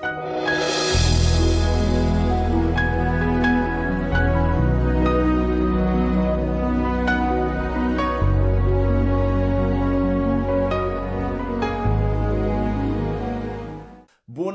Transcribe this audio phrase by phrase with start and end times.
[0.00, 0.49] Bye.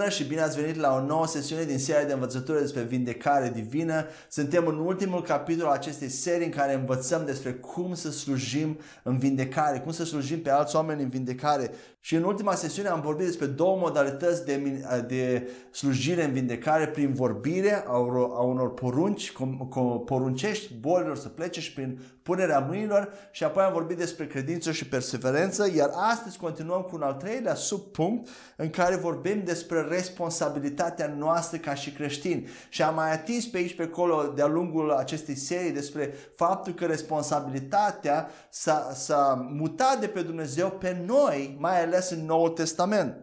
[0.05, 3.51] Bună și bine ați venit la o nouă sesiune din seria de învățătură despre vindecare
[3.53, 4.05] divină.
[4.29, 9.17] Suntem în ultimul capitol al acestei serii în care învățăm despre cum să slujim în
[9.17, 11.71] vindecare, cum să slujim pe alți oameni în vindecare.
[11.99, 17.13] Și în ultima sesiune am vorbit despre două modalități de, de slujire în vindecare prin
[17.13, 17.93] vorbire a,
[18.35, 23.63] a unor porunci, cum, cum poruncești bolilor să plece și prin punerea mâinilor și apoi
[23.63, 28.69] am vorbit despre credință și perseverență, iar astăzi continuăm cu un al treilea subpunct în
[28.69, 32.47] care vorbim despre responsabilitatea noastră ca și creștini.
[32.69, 36.85] Și am mai atins pe aici pe acolo de-a lungul acestei serii despre faptul că
[36.85, 43.15] responsabilitatea s-a, s-a mutat de pe Dumnezeu pe noi, mai ales în Noul Testament.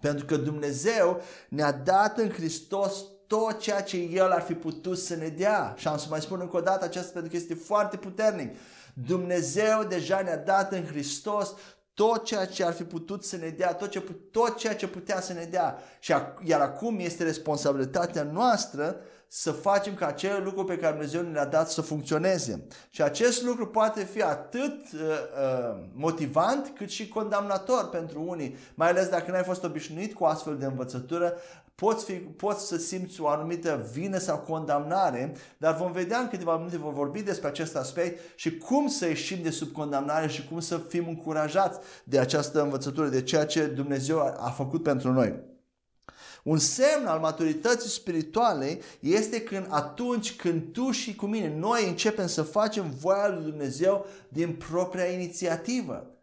[0.00, 5.14] Pentru că Dumnezeu ne-a dat în Hristos tot ceea ce El ar fi putut să
[5.14, 5.74] ne dea.
[5.76, 8.56] Și am să mai spun încă o dată aceasta pentru că este foarte puternic.
[9.06, 11.54] Dumnezeu deja ne-a dat în Hristos
[11.94, 14.00] tot ceea ce ar fi putut să ne dea, tot, ce,
[14.30, 15.78] tot ceea ce putea să ne dea.
[15.98, 16.14] Și
[16.44, 18.96] iar acum este responsabilitatea noastră
[19.36, 22.66] să facem ca acel lucru pe care Dumnezeu ne-a dat să funcționeze.
[22.90, 28.88] Și acest lucru poate fi atât uh, uh, motivant cât și condamnator pentru unii, mai
[28.88, 31.36] ales dacă n-ai fost obișnuit cu astfel de învățătură,
[31.74, 36.56] poți, fi, poți să simți o anumită vină sau condamnare, dar vom vedea în câteva
[36.56, 40.60] minute, vom vorbi despre acest aspect și cum să ieșim de sub condamnare și cum
[40.60, 45.52] să fim încurajați de această învățătură, de ceea ce Dumnezeu a făcut pentru noi.
[46.42, 52.26] Un semn al maturității spirituale este când atunci când tu și cu mine, noi începem
[52.26, 56.13] să facem voia lui Dumnezeu din propria inițiativă.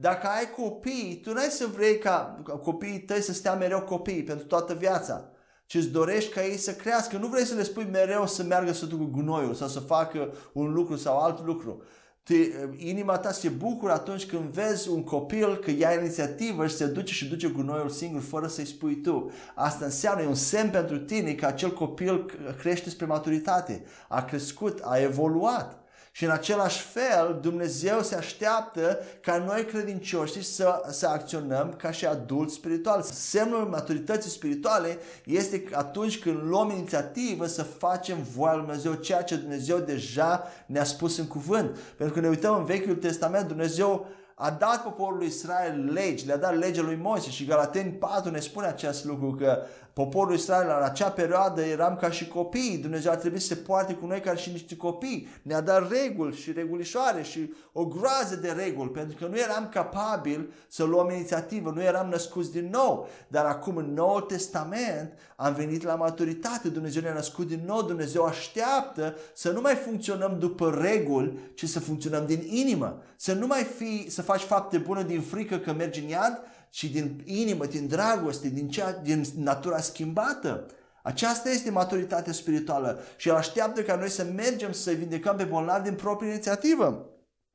[0.00, 4.22] Dacă ai copii, tu nu ai să vrei ca copiii tăi să stea mereu copii
[4.22, 5.30] pentru toată viața,
[5.66, 7.16] ci îți dorești ca ei să crească.
[7.16, 10.72] Nu vrei să le spui mereu să meargă să ducă gunoiul sau să facă un
[10.72, 11.82] lucru sau alt lucru.
[12.22, 12.34] Te,
[12.76, 17.12] inima ta se bucură atunci când vezi un copil că ia inițiativă și se duce
[17.12, 19.30] și duce gunoiul singur fără să-i spui tu.
[19.54, 24.80] Asta înseamnă, e un semn pentru tine că acel copil crește spre maturitate, a crescut,
[24.82, 25.79] a evoluat.
[26.12, 32.06] Și în același fel, Dumnezeu se așteaptă ca noi credincioși să, să acționăm ca și
[32.06, 33.02] adulți spirituali.
[33.02, 39.36] Semnul maturității spirituale este atunci când luăm inițiativă să facem voia lui Dumnezeu, ceea ce
[39.36, 41.78] Dumnezeu deja ne-a spus în cuvânt.
[41.96, 46.56] Pentru că ne uităm în Vechiul Testament, Dumnezeu a dat poporului Israel legi, le-a dat
[46.56, 49.58] legea lui Moise și Galateni 4 ne spune acest lucru că
[49.92, 52.78] Poporul Israel în acea perioadă eram ca și copii.
[52.78, 55.28] Dumnezeu a trebuit să se poarte cu noi ca și niște copii.
[55.42, 60.48] Ne-a dat reguli și regulișoare și o groază de reguli, pentru că nu eram capabili
[60.68, 63.08] să luăm inițiativă, nu eram născuți din nou.
[63.28, 68.24] Dar acum în Noul Testament am venit la maturitate, Dumnezeu ne-a născut din nou, Dumnezeu
[68.24, 73.02] așteaptă să nu mai funcționăm după reguli, ci să funcționăm din inimă.
[73.16, 76.84] Să nu mai fi, să faci fapte bune din frică că mergi în iad, ci
[76.84, 80.66] din inimă, din dragoste, din, cea, din natura schimbată.
[81.02, 85.88] Aceasta este maturitatea spirituală și el așteaptă ca noi să mergem să vindecăm pe bolnavi
[85.88, 87.10] din proprie inițiativă.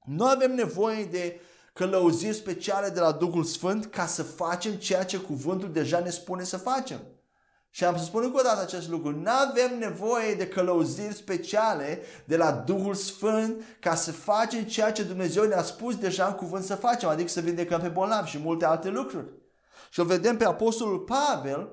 [0.05, 1.39] Nu avem nevoie de
[1.73, 6.43] călăuziri speciale de la Duhul Sfânt ca să facem ceea ce cuvântul deja ne spune
[6.43, 6.99] să facem.
[7.75, 9.11] Și am să spun încă o dată acest lucru.
[9.11, 15.03] Nu avem nevoie de călăuziri speciale de la Duhul Sfânt ca să facem ceea ce
[15.03, 18.65] Dumnezeu ne-a spus deja în cuvânt să facem, adică să vindecăm pe bolnavi și multe
[18.65, 19.25] alte lucruri.
[19.89, 21.69] Și o vedem pe Apostolul Pavel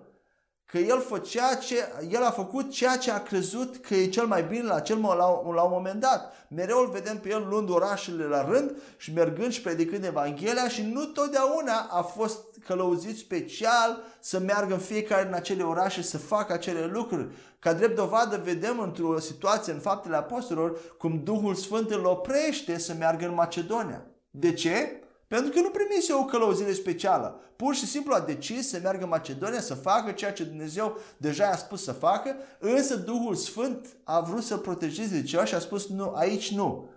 [0.66, 1.74] că el, făcea ce,
[2.10, 5.42] el a făcut ceea ce a crezut că e cel mai bine la, cel, la,
[5.54, 6.46] la un moment dat.
[6.48, 10.82] Mereu îl vedem pe el luând orașele la rând și mergând și predicând Evanghelia și
[10.82, 16.52] nu totdeauna a fost călăuzit special să meargă în fiecare în acele orașe să facă
[16.52, 17.28] acele lucruri.
[17.58, 22.94] Ca drept dovadă vedem într-o situație în faptele apostolilor cum Duhul Sfânt îl oprește să
[22.98, 24.06] meargă în Macedonia.
[24.30, 25.01] De ce?
[25.32, 27.40] Pentru că nu primise o călăuzire specială.
[27.56, 31.44] Pur și simplu a decis să meargă în Macedonia să facă ceea ce Dumnezeu deja
[31.44, 35.58] i-a spus să facă, însă Duhul Sfânt a vrut să protejeze de ceva și a
[35.58, 36.88] spus nu, aici nu.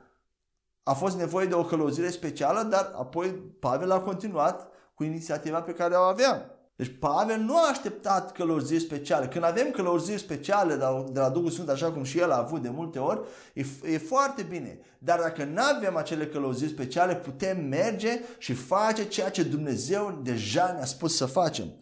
[0.83, 3.29] A fost nevoie de o călăuzire specială, dar apoi
[3.59, 6.54] Pavel a continuat cu inițiativa pe care o avea.
[6.75, 9.27] Deci Pavel nu a așteptat călăuziri speciale.
[9.27, 10.75] Când avem călăuziri speciale
[11.11, 13.19] de la Duhul Sfânt, așa cum și el a avut de multe ori,
[13.53, 14.79] e, e foarte bine.
[14.97, 20.71] Dar dacă nu avem acele călăuziri speciale, putem merge și face ceea ce Dumnezeu deja
[20.75, 21.73] ne-a spus să facem.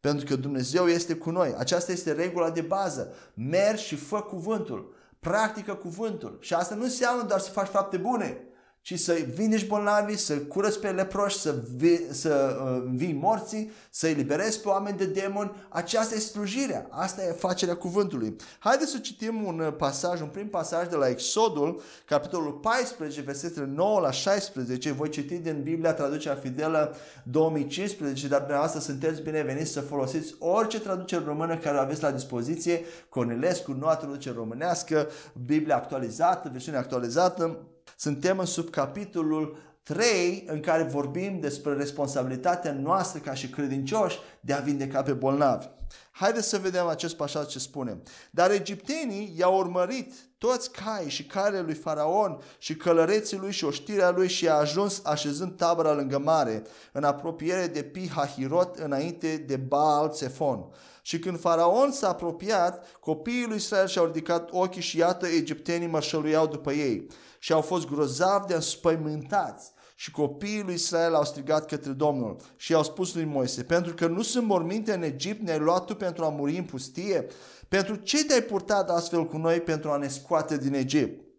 [0.00, 1.54] Pentru că Dumnezeu este cu noi.
[1.58, 3.14] Aceasta este regula de bază.
[3.34, 4.94] Mergi și fă cuvântul.
[5.20, 6.38] Practică cuvântul.
[6.40, 8.44] Și asta nu înseamnă doar să faci fapte bune
[8.82, 14.08] ci să vindești bolnavi, să curăți pe leproși, să, vi, să uh, vii morții, să
[14.08, 15.52] eliberezi pe oameni de demoni.
[15.68, 18.36] Aceasta e slujirea, asta e facerea cuvântului.
[18.58, 23.66] Haideți să citim un uh, pasaj, un prim pasaj de la Exodul, capitolul 14, versetele
[23.74, 24.92] 9 la 16.
[24.92, 31.24] Voi citi din Biblia traducerea fidelă 2015, dar dumneavoastră sunteți bineveniți să folosiți orice traducere
[31.24, 35.08] română care o aveți la dispoziție, Cornelescu, noua traducere românească,
[35.46, 37.58] Biblia actualizată, versiunea actualizată,
[37.96, 44.60] suntem în subcapitolul 3 în care vorbim despre responsabilitatea noastră ca și credincioși de a
[44.60, 45.66] vindeca pe bolnavi.
[46.10, 48.02] Haideți să vedem acest pasaj ce spune.
[48.30, 54.10] Dar egiptenii i-au urmărit toți cai și care lui Faraon și călăreții lui și oștirea
[54.10, 60.08] lui și a ajuns așezând tabăra lângă mare, în apropiere de Pihahirot, înainte de Baal
[60.08, 60.64] Tsefon.
[61.10, 66.46] Și când faraon s-a apropiat, copiii lui Israel și-au ridicat ochii și iată egiptenii mărșăluiau
[66.46, 67.06] după ei
[67.38, 69.72] și au fost grozavi de înspăimântați.
[69.94, 74.06] Și copiii lui Israel au strigat către Domnul și i-au spus lui Moise, pentru că
[74.06, 77.26] nu sunt morminte în Egipt, ne-ai luat tu pentru a muri în pustie?
[77.68, 81.29] Pentru ce te-ai purtat astfel cu noi pentru a ne scoate din Egipt?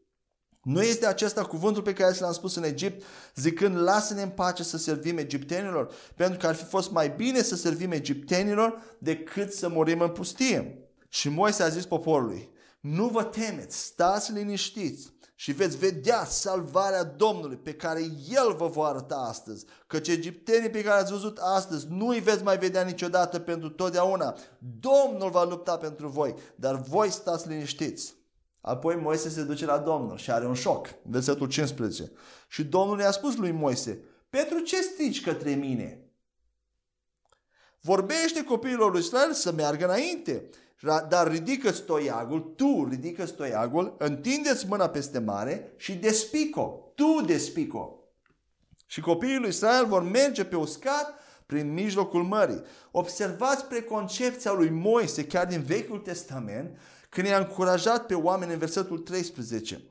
[0.62, 3.04] Nu este acesta cuvântul pe care l-am spus în Egipt,
[3.36, 7.56] zicând, lasă-ne în pace să servim egiptenilor, pentru că ar fi fost mai bine să
[7.56, 10.78] servim egiptenilor decât să murim în pustie.
[11.10, 12.50] Și Moise a zis poporului,
[12.80, 18.86] nu vă temeți, stați liniștiți și veți vedea salvarea Domnului pe care El vă va
[18.88, 19.66] arăta astăzi.
[19.88, 24.36] Căci egiptenii pe care ați văzut astăzi nu îi veți mai vedea niciodată pentru totdeauna.
[24.80, 28.21] Domnul va lupta pentru voi, dar voi stați liniștiți.
[28.62, 30.88] Apoi Moise se duce la Domnul și are un șoc.
[31.04, 32.12] Versetul 15.
[32.48, 36.06] Și Domnul i-a spus lui Moise, pentru ce strici către mine?
[37.82, 40.50] Vorbește copiilor lui Israel să meargă înainte,
[41.10, 47.96] dar ridică stoiagul, tu ridică stoiagul, întindeți mâna peste mare și despico, tu despico.
[48.86, 52.62] Și copiii lui Israel vor merge pe uscat prin mijlocul mării.
[52.92, 56.78] Observați preconcepția lui Moise chiar din Vechiul Testament
[57.16, 59.82] când i-a încurajat pe oameni în versetul 13.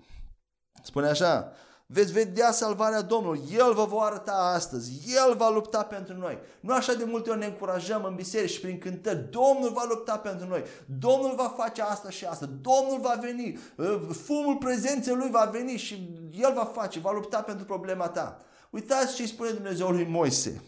[0.83, 1.53] Spune așa,
[1.87, 6.39] veți vedea salvarea Domnului, El vă va arăta astăzi, El va lupta pentru noi.
[6.61, 10.19] Nu așa de multe ori ne încurajăm în biserici și prin cântări, Domnul va lupta
[10.19, 10.63] pentru noi,
[10.99, 15.77] Domnul va face asta și asta, Domnul va veni, ă, fumul prezenței Lui va veni
[15.77, 18.39] și El va face, va lupta pentru problema ta.
[18.71, 20.63] Uitați ce îi spune Dumnezeu lui Moise.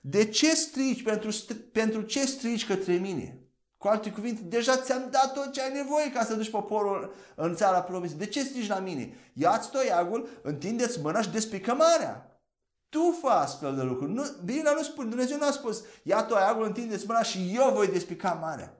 [0.00, 1.30] De ce strici, pentru,
[1.72, 3.43] pentru ce strici către mine?
[3.84, 7.54] Cu alte cuvinte, deja ți-am dat tot ce ai nevoie ca să duci poporul în
[7.54, 8.14] țara promisă.
[8.16, 9.14] De ce strici la mine?
[9.32, 12.40] Ia-ți toiagul, întindeți mâna și despică marea.
[12.88, 14.12] Tu fă astfel de lucruri.
[14.12, 17.86] Nu, Biblia nu spune, Dumnezeu nu a spus, ia toiagul, întindeți mâna și eu voi
[17.86, 18.74] despica marea.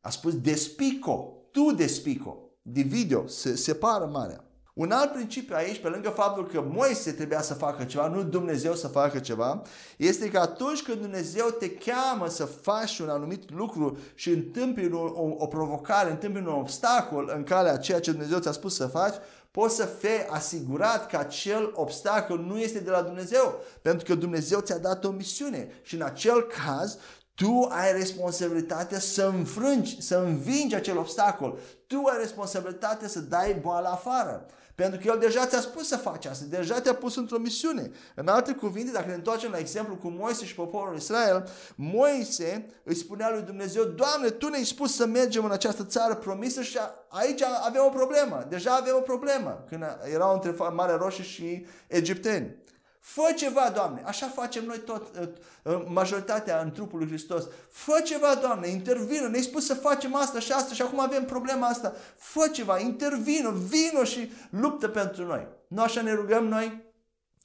[0.00, 4.44] A spus despico, tu despico, divide se separă marea.
[4.76, 8.74] Un alt principiu aici, pe lângă faptul că Moise trebuia să facă ceva, nu Dumnezeu
[8.74, 9.62] să facă ceva,
[9.96, 14.98] este că atunci când Dumnezeu te cheamă să faci un anumit lucru și întâmpini o,
[14.98, 18.86] o, o provocare, întâmpini un obstacol în calea a ceea ce Dumnezeu ți-a spus să
[18.86, 19.14] faci,
[19.50, 24.60] poți să fii asigurat că acel obstacol nu este de la Dumnezeu, pentru că Dumnezeu
[24.60, 26.98] ți-a dat o misiune și în acel caz
[27.34, 31.58] tu ai responsabilitatea să înfrângi, să învingi acel obstacol.
[31.86, 34.46] Tu ai responsabilitatea să dai boala afară.
[34.76, 37.90] Pentru că El deja ți-a spus să faci asta, deja te-a pus într-o misiune.
[38.14, 42.94] În alte cuvinte, dacă ne întoarcem la exemplu cu Moise și poporul Israel, Moise îi
[42.94, 47.42] spunea lui Dumnezeu, Doamne, Tu ne-ai spus să mergem în această țară promisă și aici
[47.42, 48.46] avem o problemă.
[48.48, 52.56] Deja avem o problemă când erau între Marea Roșie și egipteni.
[53.06, 54.02] Fă ceva, Doamne!
[54.04, 55.28] Așa facem noi tot, uh,
[55.62, 57.44] uh, majoritatea în trupul lui Hristos.
[57.70, 61.66] Fă ceva, Doamne, intervină, ne-ai spus să facem asta și asta și acum avem problema
[61.66, 61.94] asta.
[62.16, 65.46] Fă ceva, intervină, vină și luptă pentru noi.
[65.68, 66.84] Nu așa ne rugăm noi?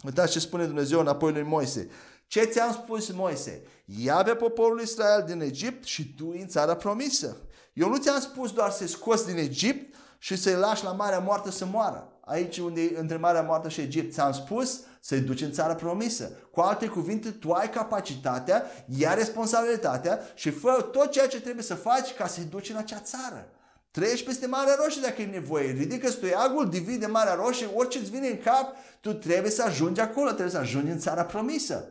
[0.05, 1.89] Uitați ce spune Dumnezeu înapoi lui Moise.
[2.27, 3.63] Ce ți-am spus, Moise?
[3.85, 7.37] Ia pe poporul Israel din Egipt și tu în țara promisă.
[7.73, 11.51] Eu nu ți-am spus doar să-i scoți din Egipt și să-i lași la Marea Moartă
[11.51, 12.10] să moară.
[12.31, 14.13] Aici unde e între Marea Moartă și Egipt.
[14.13, 16.31] Ți-am spus să-i duci în țara promisă.
[16.51, 21.75] Cu alte cuvinte, tu ai capacitatea, ia responsabilitatea și fă tot ceea ce trebuie să
[21.75, 23.47] faci ca să-i duci în acea țară.
[23.91, 25.71] Treci peste Marea Roșie dacă e nevoie.
[25.71, 30.27] Ridică stoiagul, divide Marea Roșie, orice îți vine în cap, tu trebuie să ajungi acolo,
[30.27, 31.85] trebuie să ajungi în țara promisă.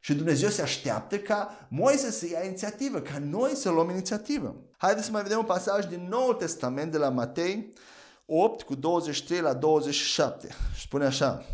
[0.00, 4.56] Și Dumnezeu se așteaptă ca Moise să ia inițiativă, ca noi să luăm inițiativă.
[4.76, 7.72] Haideți să mai vedem un pasaj din Noul Testament de la Matei
[8.32, 10.48] 8 cu 23 la 27.
[10.74, 11.44] Și spune așa.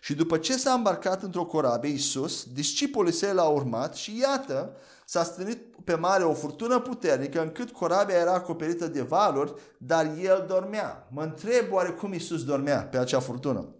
[0.00, 5.24] Și după ce s-a îmbarcat într-o corabie, Iisus, discipolii săi l-au urmat și iată, s-a
[5.24, 11.08] strânit pe mare o furtună puternică încât corabia era acoperită de valuri, dar el dormea.
[11.10, 13.74] Mă întreb oare cum Iisus dormea pe acea furtună.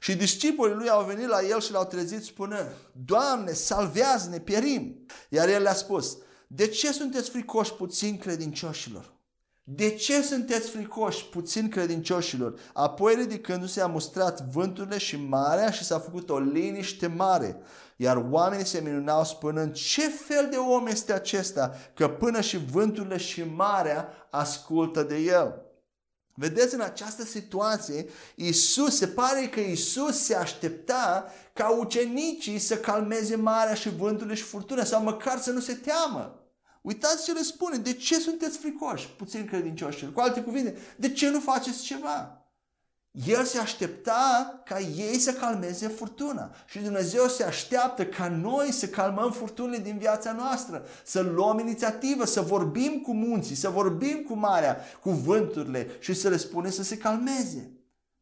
[0.00, 5.06] Și discipolii lui au venit la el și l-au trezit spunând, Doamne, salvează-ne, pierim!
[5.28, 9.16] Iar el le-a spus, de ce sunteți fricoși puțin credincioșilor?
[9.70, 12.58] De ce sunteți fricoși, puțin credincioșilor?
[12.72, 17.60] Apoi ridicându-se a mustrat vânturile și marea și s-a făcut o liniște mare.
[17.96, 23.16] Iar oamenii se minunau spunând, ce fel de om este acesta, că până și vânturile
[23.16, 25.62] și marea ascultă de el.
[26.34, 33.36] Vedeți, în această situație, Isus, se pare că Isus se aștepta ca ucenicii să calmeze
[33.36, 36.47] marea și vânturile și furtuna sau măcar să nu se teamă.
[36.82, 37.76] Uitați ce le spune.
[37.76, 40.10] De ce sunteți fricoși, puțin credincioși?
[40.12, 42.42] Cu alte cuvinte, de ce nu faceți ceva?
[43.26, 46.50] El se aștepta ca ei să calmeze furtuna.
[46.66, 52.24] Și Dumnezeu se așteaptă ca noi să calmăm furtunile din viața noastră, să luăm inițiativă,
[52.24, 56.82] să vorbim cu munții, să vorbim cu marea, cu vânturile și să le spunem să
[56.82, 57.77] se calmeze.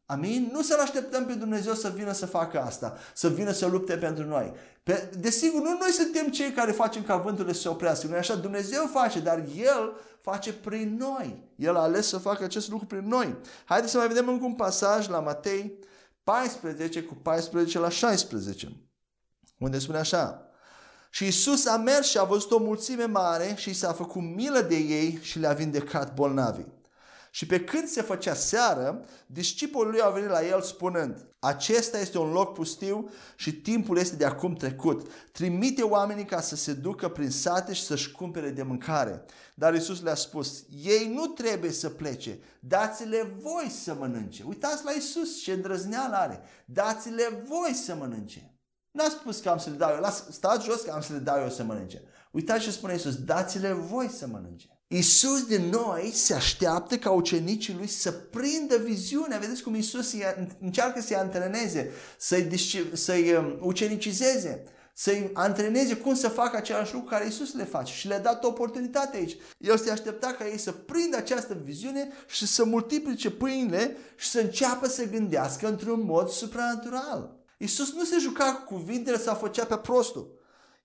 [0.09, 0.49] Amin?
[0.51, 4.25] Nu să-L așteptăm pe Dumnezeu să vină să facă asta, să vină să lupte pentru
[4.25, 4.53] noi.
[4.83, 8.07] Pe, desigur, nu noi suntem cei care facem ca vânturile să se oprească.
[8.07, 8.35] Nu așa?
[8.35, 11.43] Dumnezeu face, dar El face prin noi.
[11.55, 13.35] El a ales să facă acest lucru prin noi.
[13.65, 15.79] Haideți să mai vedem încă un pasaj la Matei
[16.23, 18.71] 14 cu 14 la 16,
[19.57, 20.51] unde spune așa.
[21.09, 24.75] Și Isus a mers și a văzut o mulțime mare și s-a făcut milă de
[24.75, 26.76] ei și le-a vindecat bolnavii.
[27.37, 32.17] Și pe când se făcea seară, discipolii lui au venit la el spunând, acesta este
[32.17, 35.11] un loc pustiu și timpul este de acum trecut.
[35.31, 39.25] Trimite oamenii ca să se ducă prin sate și să-și cumpere de mâncare.
[39.55, 44.43] Dar Isus le-a spus, ei nu trebuie să plece, dați-le voi să mănânce.
[44.47, 48.59] Uitați la Isus ce îndrăzneală are, dați-le voi să mănânce.
[48.91, 51.41] N-a spus că am să le dau eu, stați jos că am să le dau
[51.41, 52.03] eu să mănânce.
[52.31, 54.76] Uitați ce spune Isus, dați-le voi să mănânce.
[54.89, 59.37] Isus din noi se așteaptă ca ucenicii lui să prindă viziunea.
[59.37, 60.13] Vedeți cum Isus
[60.61, 62.59] încearcă să-i antreneze, să-i,
[62.93, 64.63] să-i um, ucenicizeze,
[64.93, 69.17] să-i antreneze cum să facă același lucru care Isus le face și le-a dat oportunitate
[69.17, 69.37] aici.
[69.57, 74.39] El se aștepta ca ei să prindă această viziune și să multiplice pâinile și să
[74.39, 77.35] înceapă să gândească într-un mod supranatural.
[77.57, 80.36] Isus nu se juca cu cuvintele sau făcea pe prostul.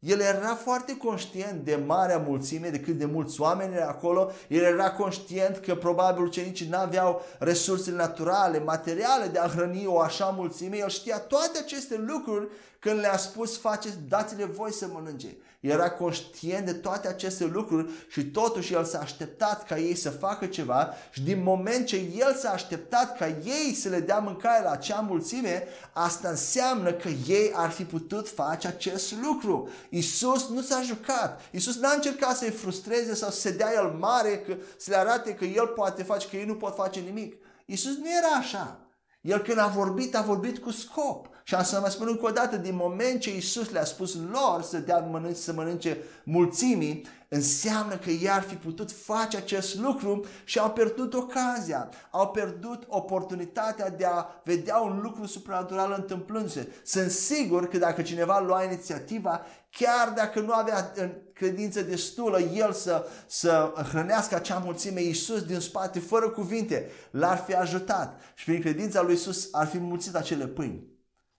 [0.03, 4.31] El era foarte conștient de marea mulțime, de cât de mulți oameni erau acolo.
[4.49, 10.01] El era conștient că probabil ucenicii nu aveau resursele naturale, materiale de a hrăni o
[10.01, 10.77] așa mulțime.
[10.77, 15.37] El știa toate aceste lucruri când le-a spus, faceți, dați-le voi să mănânce.
[15.63, 20.47] Era conștient de toate aceste lucruri și totuși el s-a așteptat ca ei să facă
[20.47, 24.71] ceva și din moment ce el s-a așteptat ca ei să le dea mâncare la
[24.71, 29.69] acea mulțime, asta înseamnă că ei ar fi putut face acest lucru.
[29.89, 31.41] Isus nu s-a jucat.
[31.51, 35.35] Isus n-a încercat să-i frustreze sau să se dea el mare, că, să le arate
[35.35, 37.35] că el poate face, că ei nu pot face nimic.
[37.67, 38.81] Isus nu era așa.
[39.21, 41.29] El când a vorbit, a vorbit cu scop.
[41.43, 44.63] Și am să mă spun încă o dată, din moment ce Isus le-a spus lor
[44.63, 50.25] să dea mănânci, să mănânce mulțimii, înseamnă că ei ar fi putut face acest lucru
[50.45, 56.73] și au pierdut ocazia, au pierdut oportunitatea de a vedea un lucru supranatural întâmplându-se.
[56.85, 60.93] Sunt sigur că dacă cineva lua inițiativa, chiar dacă nu avea
[61.33, 67.55] credință destulă, el să, să hrănească acea mulțime, Iisus din spate, fără cuvinte, l-ar fi
[67.55, 70.92] ajutat și prin credința lui Iisus ar fi mulțit acele pâini.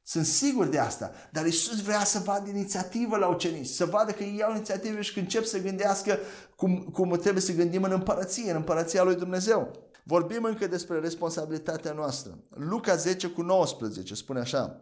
[0.06, 1.12] Sunt sigur de asta.
[1.32, 5.14] Dar Isus vrea să vadă inițiativă la ucenici, să vadă că ei iau inițiativă și
[5.14, 6.20] că încep să gândească
[6.56, 9.72] cum, cum trebuie să gândim în împărăție, în împărăția lui Dumnezeu.
[10.04, 12.40] Vorbim încă despre responsabilitatea noastră.
[12.50, 14.82] Luca 10 cu 19 spune așa.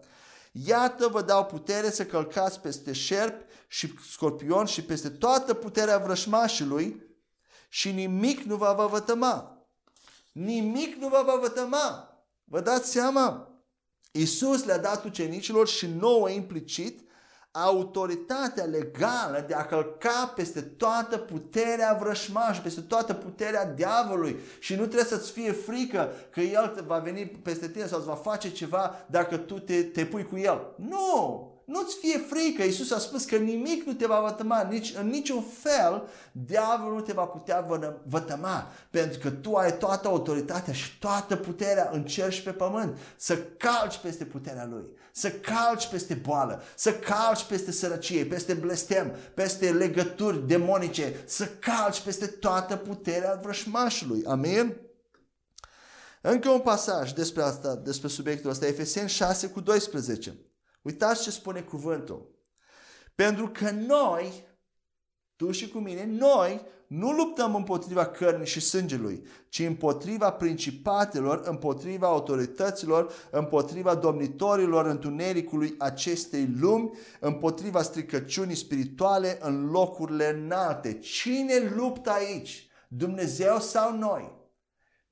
[0.52, 7.10] Iată vă dau putere să călcați peste șerpi și scorpion și peste toată puterea vrășmașului
[7.70, 9.66] și nimic nu va vă vătăma.
[10.32, 12.16] Nimic nu va vă vătăma.
[12.44, 13.51] Vă dați seama?
[14.12, 17.10] Isus le-a dat ucenicilor și nouă implicit
[17.52, 24.82] autoritatea legală de a călca peste toată puterea vrășmașului, peste toată puterea diavolului și nu
[24.82, 29.06] trebuie să-ți fie frică că el va veni peste tine sau îți va face ceva
[29.10, 30.76] dacă tu te, te pui cu el.
[30.76, 31.51] Nu!
[31.72, 35.44] Nu-ți fie frică, Iisus a spus că nimic nu te va vătăma, nici, în niciun
[35.62, 37.68] fel diavolul nu te va putea
[38.08, 42.98] vătăma, pentru că tu ai toată autoritatea și toată puterea în cer și pe pământ
[43.18, 49.16] să calci peste puterea lui, să calci peste boală, să calci peste sărăcie, peste blestem,
[49.34, 54.24] peste legături demonice, să calci peste toată puterea vrășmașului.
[54.26, 54.76] Amin?
[56.22, 60.36] Încă un pasaj despre asta, despre subiectul ăsta, Efeseni 6 cu 12.
[60.82, 62.36] Uitați ce spune cuvântul.
[63.16, 64.50] Pentru că noi
[65.36, 72.08] tu și cu mine, noi nu luptăm împotriva cărnii și sângelui, ci împotriva principatelor, împotriva
[72.08, 81.00] autorităților, împotriva domnitorilor întunericului acestei lumi, împotriva stricăciunii spirituale în locurile înalte.
[81.00, 82.70] Cine luptă aici?
[82.88, 84.41] Dumnezeu sau noi?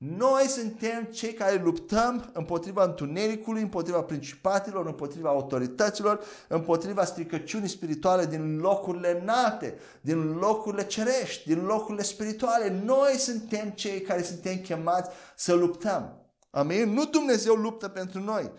[0.06, 8.58] Noi suntem cei care luptăm împotriva întunericului, împotriva principatilor, împotriva autorităților, împotriva stricăciunii spirituale din
[8.58, 12.80] locurile înalte, din locurile cerești, din locurile spirituale.
[12.84, 16.16] Noi suntem cei care suntem chemați să luptăm.
[16.50, 16.92] Amin?
[16.92, 18.52] Nu Dumnezeu luptă pentru noi.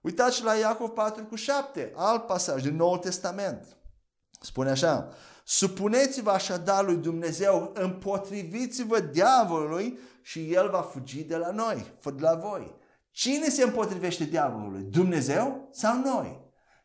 [0.00, 3.76] Uitați la Iacov 4 cu 7, alt pasaj din Noul Testament.
[4.40, 5.08] Spune așa,
[5.54, 12.34] Supuneți-vă așadar lui Dumnezeu, împotriviți-vă diavolului și el va fugi de la noi, de la
[12.34, 12.74] voi.
[13.10, 14.82] Cine se împotrivește diavolului?
[14.82, 16.40] Dumnezeu sau noi?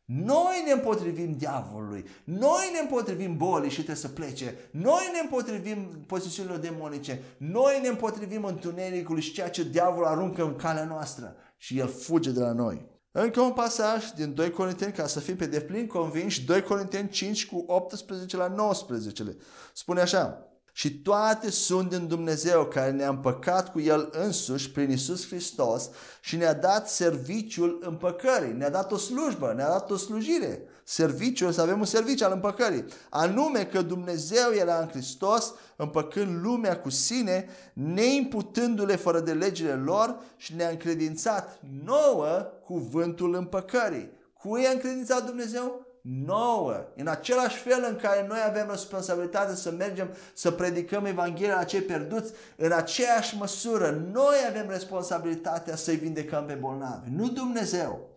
[0.06, 6.04] Noi ne împotrivim diavolului, noi ne împotrivim bolii și trebuie să plece, noi ne împotrivim
[6.08, 11.80] pozițiilor demonice, noi ne împotrivim întunericului și ceea ce diavolul aruncă în calea noastră și
[11.80, 12.97] el fuge de la noi.
[13.20, 17.46] Încă un pasaj din 2 Corinteni, ca să fim pe deplin convinși, 2 Corinteni 5
[17.46, 19.38] cu 18 la 19.
[19.74, 20.48] Spune așa,
[20.78, 25.90] și toate sunt din Dumnezeu care ne-a împăcat cu El însuși prin Isus Hristos
[26.22, 30.62] și ne-a dat serviciul împăcării, ne-a dat o slujbă, ne-a dat o slujire.
[30.84, 32.86] Serviciul, să avem un serviciu al împăcării.
[33.10, 40.20] Anume că Dumnezeu era în Hristos împăcând lumea cu sine, neimputându-le fără de legile lor
[40.36, 44.12] și ne-a încredințat nouă cuvântul împăcării.
[44.34, 45.87] Cui a încredințat Dumnezeu?
[46.10, 51.64] Nouă, în același fel în care noi avem responsabilitatea să mergem să predicăm Evanghelia la
[51.64, 58.16] cei pierduți, în aceeași măsură noi avem responsabilitatea să-i vindecăm pe bolnavi, nu Dumnezeu.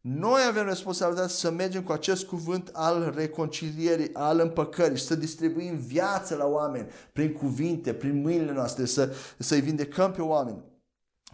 [0.00, 5.76] Noi avem responsabilitatea să mergem cu acest cuvânt al reconcilierii, al împăcării și să distribuim
[5.76, 10.62] viață la oameni prin cuvinte, prin mâinile noastre, să, să-i vindecăm pe oameni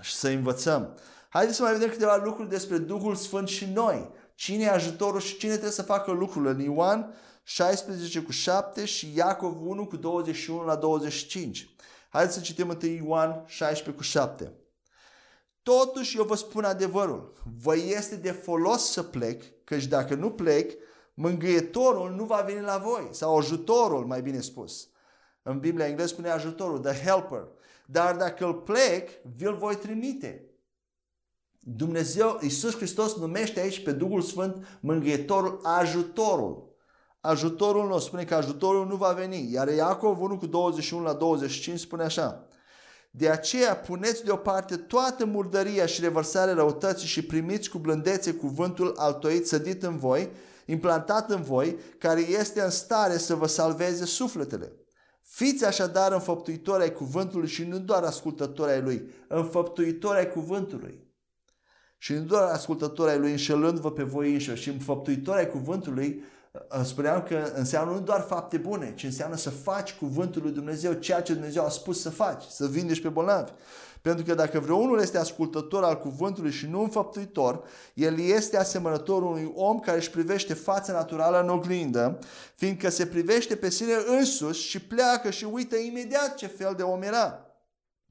[0.01, 0.97] și să învățăm.
[1.29, 5.37] Haideți să mai vedem câteva lucruri despre Duhul Sfânt și noi cine e ajutorul și
[5.37, 6.51] cine trebuie să facă lucrurile.
[6.51, 11.75] În Ioan 16 cu 7 și Iacov 1 cu 21 la 25.
[12.09, 14.53] Haideți să citim întâi Ioan 16 cu 7.
[15.63, 20.73] Totuși eu vă spun adevărul, vă este de folos să plec, căci dacă nu plec,
[21.15, 24.89] mângâietorul nu va veni la voi, sau ajutorul, mai bine spus.
[25.43, 27.49] În Biblia engleză spune ajutorul, the helper.
[27.87, 30.48] Dar dacă îl plec, vi-l voi trimite.
[31.77, 36.77] Dumnezeu, Iisus Hristos numește aici pe Duhul Sfânt mângâietorul, ajutorul.
[37.21, 39.53] Ajutorul nostru spune că ajutorul nu va veni.
[39.53, 42.49] Iar Iacov 1 cu 21 la 25 spune așa.
[43.11, 49.47] De aceea puneți deoparte toată murdăria și revărsarea răutății și primiți cu blândețe cuvântul altoit
[49.47, 50.31] sădit în voi,
[50.67, 54.73] implantat în voi, care este în stare să vă salveze sufletele.
[55.23, 61.07] Fiți așadar înfăptuitori ai cuvântului și nu doar ascultători ai lui, înfăptuitori ai cuvântului
[61.99, 66.85] și nu doar ascultători ai lui înșelându-vă pe voi înșivă și înfăptuitori ai cuvântului, uh,
[66.85, 71.23] spuneam că înseamnă nu doar fapte bune, ci înseamnă să faci cuvântul lui Dumnezeu, ceea
[71.23, 73.51] ce Dumnezeu a spus să faci, să vindești pe bolnavi.
[74.03, 77.63] Pentru că dacă vreunul este ascultător al cuvântului și nu înfăptuitor,
[77.95, 82.19] el este asemănător unui om care își privește fața naturală în oglindă,
[82.55, 87.03] fiindcă se privește pe sine însuși și pleacă și uită imediat ce fel de om
[87.03, 87.48] era.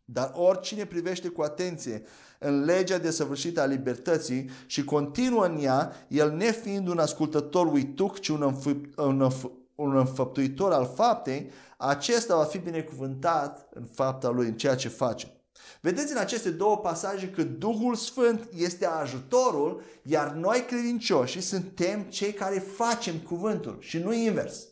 [0.10, 2.04] Dar oricine privește cu atenție
[2.40, 8.28] în legea desăvârșită a libertății și continuă în ea, el nefiind un ascultător uituc, ci
[8.28, 14.48] un, înf- un, înf- un înfăptuitor al faptei, acesta va fi binecuvântat în fapta lui,
[14.48, 15.42] în ceea ce face.
[15.82, 22.34] Vedeți în aceste două pasaje că Duhul Sfânt este ajutorul, iar noi credincioși suntem cei
[22.34, 24.68] care facem cuvântul și nu invers.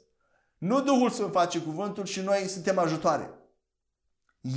[0.57, 3.29] Nu Duhul Sfânt face cuvântul și noi suntem ajutoare.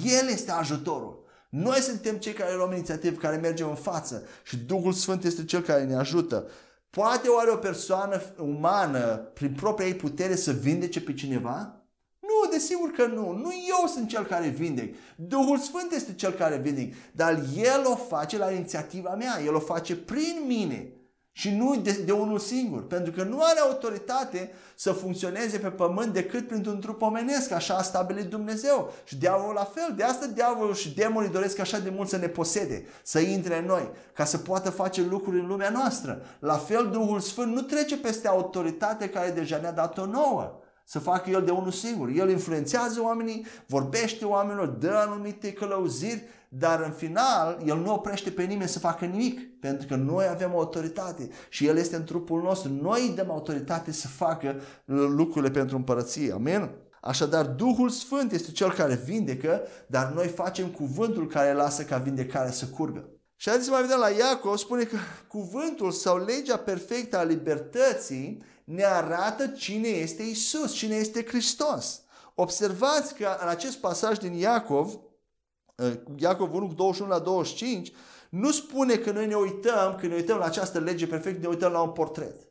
[0.04, 1.26] El este ajutorul.
[1.48, 5.60] Noi suntem cei care luăm inițiativă, care mergem în față și Duhul Sfânt este cel
[5.60, 6.48] care ne ajută.
[6.90, 11.82] Poate oare o persoană umană, prin propria ei putere, să vindece pe cineva?
[12.20, 13.32] Nu, desigur că nu.
[13.32, 14.94] Nu eu sunt cel care vindec.
[15.16, 16.94] Duhul Sfânt este cel care vindec.
[17.12, 19.40] Dar El o face la inițiativa mea.
[19.44, 20.92] El o face prin mine
[21.38, 26.12] și nu de, de unul singur, pentru că nu are autoritate să funcționeze pe pământ
[26.12, 28.92] decât printr-un trup omenesc, așa a stabilit Dumnezeu.
[29.04, 32.26] Și diavolul la fel, de asta diavolul și demonii doresc așa de mult să ne
[32.26, 36.22] posede, să intre în noi, ca să poată face lucruri în lumea noastră.
[36.38, 40.60] La fel, Duhul Sfânt nu trece peste autoritate care deja ne-a dat-o nouă.
[40.84, 42.08] să facă el de unul singur.
[42.08, 48.42] El influențează oamenii, vorbește oamenilor, dă anumite călăuziri, dar în final el nu oprește pe
[48.42, 52.72] nimeni să facă nimic, pentru că noi avem autoritate și el este în trupul nostru.
[52.72, 56.32] Noi îi dăm autoritate să facă lucrurile pentru împărăție.
[56.32, 56.70] Amin?
[57.00, 62.50] Așadar, Duhul Sfânt este cel care vindecă, dar noi facem cuvântul care lasă ca vindecarea
[62.50, 63.08] să curgă.
[63.36, 64.96] Și haideți să mai vedem la Iacov, spune că
[65.28, 72.02] cuvântul sau legea perfectă a libertății ne arată cine este Isus, cine este Hristos.
[72.34, 75.00] Observați că în acest pasaj din Iacov, uh,
[76.16, 77.92] Iacov 1, 21 la 25,
[78.30, 81.72] nu spune că noi ne uităm, când ne uităm la această lege perfectă, ne uităm
[81.72, 82.48] la un portret,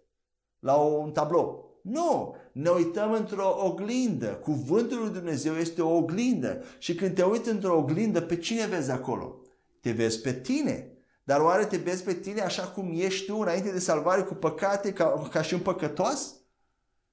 [0.59, 1.65] la un tablou.
[1.81, 4.27] Nu, ne uităm într-o oglindă.
[4.27, 6.63] Cuvântul lui Dumnezeu este o oglindă.
[6.77, 9.41] Și când te uiți într-o oglindă, pe cine vezi acolo?
[9.81, 10.91] Te vezi pe tine.
[11.23, 14.93] Dar oare te vezi pe tine așa cum ești tu înainte de salvare cu păcate
[14.93, 16.35] ca, ca și un păcătos?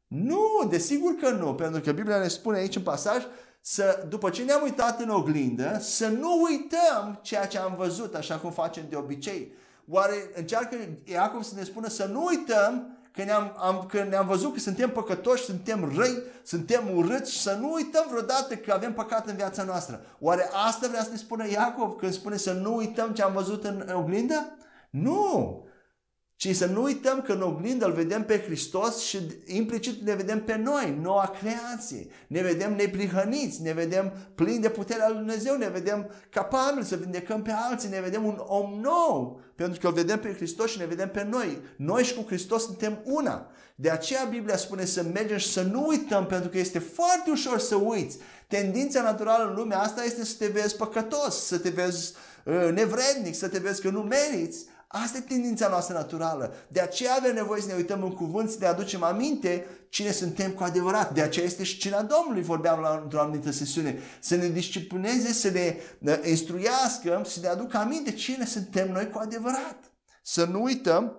[0.07, 3.23] Nu, desigur că nu, pentru că Biblia ne spune aici în pasaj
[3.67, 8.37] să, după ce ne-am uitat în oglindă, să nu uităm ceea ce am văzut, așa
[8.37, 9.53] cum facem de obicei.
[9.89, 14.53] Oare încearcă Iacov să ne spună să nu uităm că ne-am, am, că ne-am văzut
[14.53, 19.29] că suntem păcătoși, suntem răi, suntem urâți și să nu uităm vreodată că avem păcat
[19.29, 20.05] în viața noastră.
[20.21, 23.65] Oare asta vrea să ne spună Iacov când spune să nu uităm ce am văzut
[23.65, 24.57] în oglindă?
[24.91, 25.63] Nu!
[26.37, 30.45] Ci să nu uităm că în oglindă îl vedem pe Hristos și implicit ne vedem
[30.45, 32.07] pe noi, noua creație.
[32.27, 37.43] Ne vedem neprihăniți, ne vedem plini de puterea lui Dumnezeu, ne vedem capabili să vindecăm
[37.43, 40.87] pe alții, ne vedem un om nou, pentru că îl vedem pe Hristos și ne
[40.87, 41.59] vedem pe noi.
[41.77, 43.51] Noi și cu Hristos suntem una.
[43.75, 47.59] De aceea Biblia spune să mergem și să nu uităm, pentru că este foarte ușor
[47.59, 48.19] să uiți.
[48.49, 52.13] Tendința naturală în lumea asta este să te vezi păcătos, să te vezi
[52.45, 54.67] uh, nevrednic, să te vezi că nu meriți.
[55.03, 56.55] Asta e tendința noastră naturală.
[56.69, 60.51] De aceea avem nevoie să ne uităm în cuvânt, să ne aducem aminte cine suntem
[60.51, 61.15] cu adevărat.
[61.15, 63.99] De aceea este și cina Domnului, vorbeam la într-o anumită sesiune.
[64.21, 65.51] Să ne disciplineze, să
[65.99, 69.93] ne instruiască, să ne aducă aminte cine suntem noi cu adevărat.
[70.23, 71.19] Să nu uităm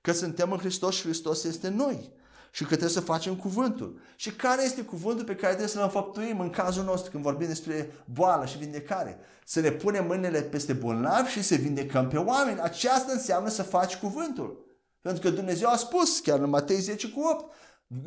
[0.00, 2.12] că suntem în Hristos și Hristos este noi
[2.50, 4.00] și că trebuie să facem cuvântul.
[4.16, 7.90] Și care este cuvântul pe care trebuie să-l înfăptuim în cazul nostru când vorbim despre
[8.04, 9.18] boală și vindecare?
[9.44, 12.60] Să ne punem mâinile peste bolnavi și să vindecăm pe oameni.
[12.60, 14.64] Aceasta înseamnă să faci cuvântul.
[15.00, 17.52] Pentru că Dumnezeu a spus, chiar în Matei 10 cu 8,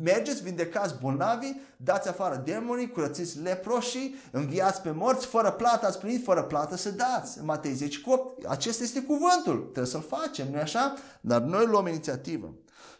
[0.02, 6.24] Mergeți, vindecați bolnavii, dați afară demonii, curățiți leproșii, înviați pe morți, fără plată, ați primit,
[6.24, 7.38] fără plată să dați.
[7.38, 10.94] În Matei 10 cu 8, acesta este cuvântul, trebuie să-l facem, nu așa?
[11.20, 12.54] Dar noi luăm inițiativă.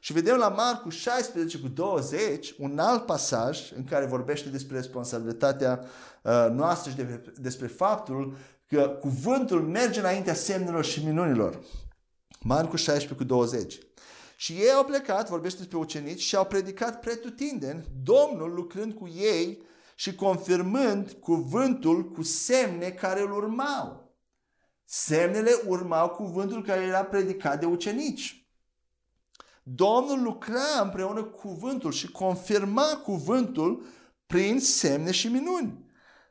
[0.05, 5.85] Și vedem la Marcu 16 cu 20 un alt pasaj în care vorbește despre responsabilitatea
[6.23, 8.37] uh, noastră și de, despre faptul
[8.67, 11.61] că cuvântul merge înaintea semnelor și minunilor.
[12.41, 13.79] Marcu 16 cu 20.
[14.37, 19.63] Și ei au plecat, vorbește despre ucenici, și au predicat pretutindeni, Domnul lucrând cu ei
[19.95, 24.15] și confirmând cuvântul cu semne care îl urmau.
[24.85, 28.44] Semnele urmau cuvântul care era predicat de ucenici.
[29.67, 33.85] Domnul lucra împreună cu cuvântul și confirma cuvântul
[34.27, 35.85] prin semne și minuni.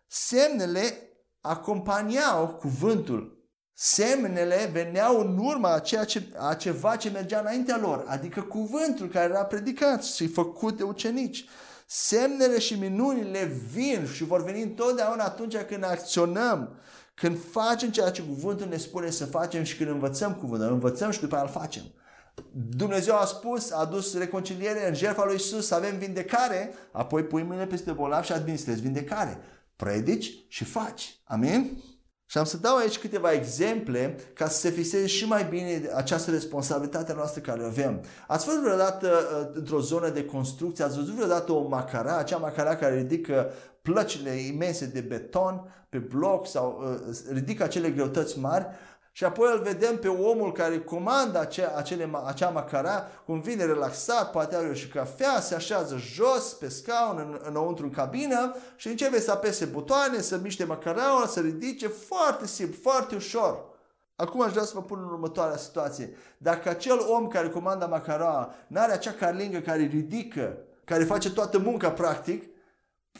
[0.07, 1.09] Semnele
[1.41, 3.41] acompaniau cuvântul.
[3.73, 9.07] Semnele veneau în urma a, ceea ce, a ceva ce mergea înaintea lor, adică cuvântul
[9.07, 11.45] care era predicat și făcut de ucenici.
[11.87, 16.75] Semnele și minunile vin și vor veni întotdeauna atunci când acționăm,
[17.13, 20.71] când facem ceea ce cuvântul ne spune să facem și când învățăm cuvântul.
[20.71, 21.83] Învățăm și după aia îl facem.
[22.51, 27.43] Dumnezeu a spus, a adus reconciliere în jertfa lui Isus, să avem vindecare, apoi pui
[27.43, 29.37] mâine peste bolnav și administrezi vindecare.
[29.75, 31.19] Predici și faci.
[31.23, 31.83] Amin?
[32.25, 36.31] Și am să dau aici câteva exemple ca să se fixeze și mai bine această
[36.31, 38.03] responsabilitate noastră care o avem.
[38.27, 42.75] Ați fost vreodată uh, într-o zonă de construcție, ați văzut vreodată o macara, acea macara
[42.75, 48.65] care ridică plăcile imense de beton pe bloc sau uh, ridică acele greutăți mari
[49.15, 54.31] și apoi îl vedem pe omul care comandă acea, acele, acea macara, cum vine relaxat,
[54.31, 59.19] poate are și cafea, se așează jos pe scaun în, înăuntru în cabină și începe
[59.19, 63.65] să apese butoane, să miște macaraua, să ridice foarte simplu, foarte ușor.
[64.15, 66.15] Acum aș vrea să vă pun în următoarea situație.
[66.37, 71.91] Dacă acel om care comandă macaraua n-are acea carlingă care ridică, care face toată munca
[71.91, 72.43] practic,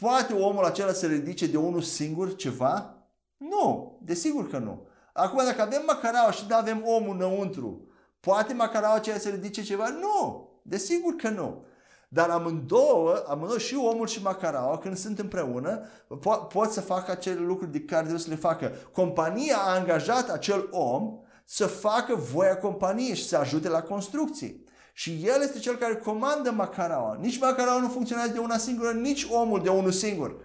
[0.00, 2.94] poate omul acela să ridice de unul singur ceva?
[3.36, 4.86] Nu, desigur că nu.
[5.16, 7.88] Acum, dacă avem macaraua și nu avem omul înăuntru,
[8.20, 9.88] poate macaraua aceea să ridice ceva?
[9.88, 10.48] Nu!
[10.62, 11.64] Desigur că nu.
[12.08, 15.80] Dar amândouă, amândouă și omul și macaraua, când sunt împreună,
[16.18, 18.72] po- pot să facă acele lucruri de care trebuie să le facă.
[18.92, 24.64] Compania a angajat acel om să facă voia companiei și să ajute la construcții.
[24.92, 27.16] Și El este Cel care comandă macaraua.
[27.20, 30.36] Nici macaraua nu funcționează de una singură, nici omul de unul singur.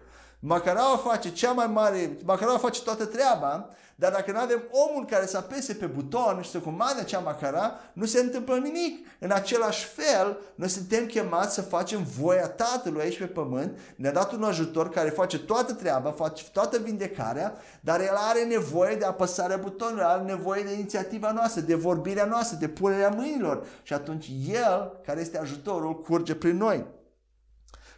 [0.41, 5.25] Macaraua face cea mai mare, macaraua face toată treaba, dar dacă nu avem omul care
[5.25, 9.07] să apese pe buton și să comande acea macara, nu se întâmplă nimic.
[9.19, 13.79] În același fel, noi suntem chemați să facem voia Tatălui aici pe pământ.
[13.95, 18.95] Ne-a dat un ajutor care face toată treaba, face toată vindecarea, dar el are nevoie
[18.95, 23.65] de apăsarea butonului, are nevoie de inițiativa noastră, de vorbirea noastră, de punerea mâinilor.
[23.83, 26.85] Și atunci el, care este ajutorul, curge prin noi.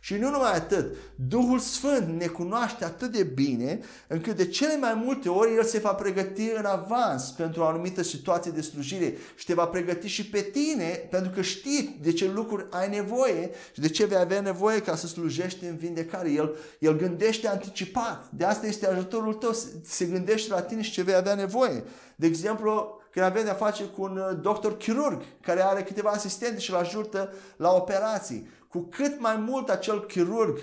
[0.03, 4.93] Și nu numai atât, Duhul Sfânt ne cunoaște atât de bine încât de cele mai
[4.93, 9.45] multe ori El se va pregăti în avans pentru o anumită situație de slujire și
[9.45, 13.79] te va pregăti și pe tine pentru că știi de ce lucruri ai nevoie și
[13.79, 16.31] de ce vei avea nevoie ca să slujești în vindecare.
[16.31, 18.29] El, el gândește anticipat.
[18.29, 19.55] De asta este ajutorul tău.
[19.83, 21.83] Se gândește la tine și ce vei avea nevoie.
[22.15, 26.59] De exemplu, când avem de-a face cu un uh, doctor chirurg care are câteva asistente
[26.59, 30.59] și îl ajută la operații cu cât mai mult acel chirurg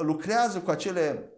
[0.00, 1.30] lucrează cu acele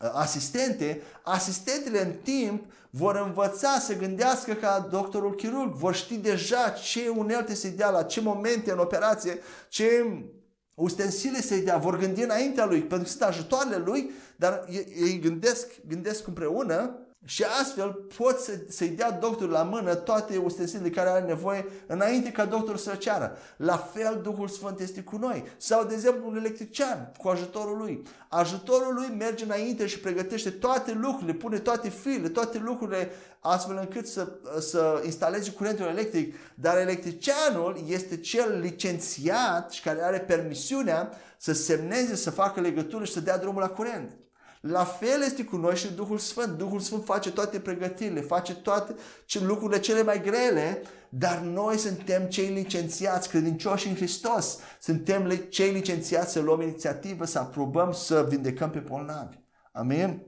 [0.00, 6.68] ă, asistente, asistentele în timp vor învăța să gândească ca doctorul chirurg, vor ști deja
[6.68, 10.06] ce unelte să-i dea, la ce momente în operație, ce
[10.74, 14.64] ustensile să-i dea, vor gândi înaintea lui, pentru că sunt ajutoarele lui, dar
[14.96, 20.88] ei gândesc, gândesc împreună și astfel pot să, să-i dea doctorul la mână toate ustensilele
[20.88, 23.36] de care are nevoie înainte ca doctorul să ceară.
[23.56, 25.44] La fel Duhul Sfânt este cu noi.
[25.56, 28.02] Sau, de exemplu, un electrician cu ajutorul lui.
[28.28, 34.06] Ajutorul lui merge înainte și pregătește toate lucrurile, pune toate fiile, toate lucrurile astfel încât
[34.06, 36.34] să, să instaleze curentul electric.
[36.54, 43.12] Dar electricianul este cel licențiat și care are permisiunea să semneze, să facă legătură și
[43.12, 44.19] să dea drumul la curent.
[44.60, 46.58] La fel este cu noi și Duhul Sfânt.
[46.58, 48.94] Duhul Sfânt face toate pregătirile, face toate
[49.40, 54.58] lucrurile cele mai grele, dar noi suntem cei licențiați, credincioși în Hristos.
[54.80, 59.36] Suntem cei licențiați să luăm inițiativă, să aprobăm, să vindecăm pe bolnavi.
[59.72, 60.22] Amin?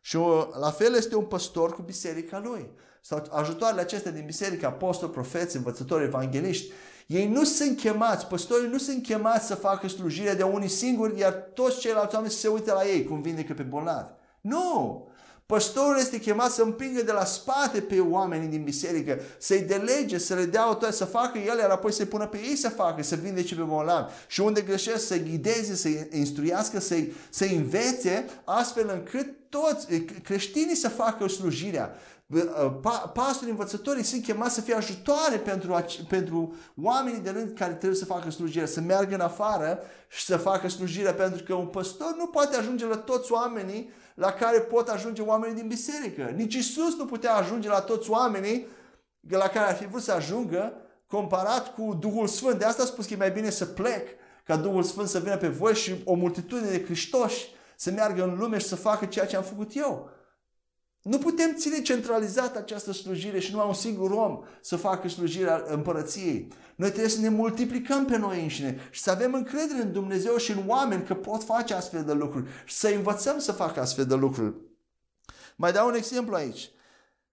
[0.00, 0.18] Și
[0.60, 2.70] la fel este un păstor cu biserica lui.
[3.00, 6.72] Sau ajutoarele acestea din biserică, apostoli, profeți, învățători, evangeliști,
[7.06, 11.32] ei nu sunt chemați, păstorii nu sunt chemați să facă slujire de unii singuri, iar
[11.32, 14.10] toți ceilalți oameni să se uite la ei cum vindecă pe bolnavi.
[14.40, 15.08] Nu!
[15.46, 20.34] Păstorul este chemat să împingă de la spate pe oamenii din biserică, să-i delege, să
[20.34, 23.14] le dea o să facă el, iar apoi să-i pună pe ei să facă, să
[23.14, 24.12] vindece pe bolnavi.
[24.26, 29.86] Și unde greșesc, să-i ghideze, să-i instruiască, să-i, să-i învețe, astfel încât toți
[30.22, 31.94] creștinii să facă slujirea.
[32.26, 32.72] Uh,
[33.12, 38.04] pastorii, învățătorii sunt chemați să fie ajutoare pentru, pentru oamenii de rând care trebuie să
[38.04, 42.26] facă slujire, să meargă în afară și să facă slujire, pentru că un păstor nu
[42.26, 46.22] poate ajunge la toți oamenii la care pot ajunge oamenii din biserică.
[46.22, 48.66] Nici Isus nu putea ajunge la toți oamenii
[49.28, 50.72] la care ar fi vrut să ajungă
[51.06, 52.58] comparat cu Duhul Sfânt.
[52.58, 54.08] De asta a spus că e mai bine să plec
[54.44, 58.38] ca Duhul Sfânt să vină pe voi și o multitudine de Hristoși să meargă în
[58.38, 60.10] lume și să facă ceea ce am făcut eu.
[61.04, 66.48] Nu putem ține centralizat această slujire și numai un singur om să facă slujirea împărăției.
[66.76, 70.50] Noi trebuie să ne multiplicăm pe noi înșine și să avem încredere în Dumnezeu și
[70.50, 74.14] în oameni că pot face astfel de lucruri și să învățăm să facă astfel de
[74.14, 74.54] lucruri.
[75.56, 76.70] Mai dau un exemplu aici.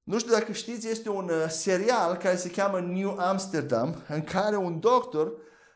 [0.03, 4.57] Nu știu dacă știți, este un uh, serial care se cheamă New Amsterdam, în care
[4.57, 5.27] un doctor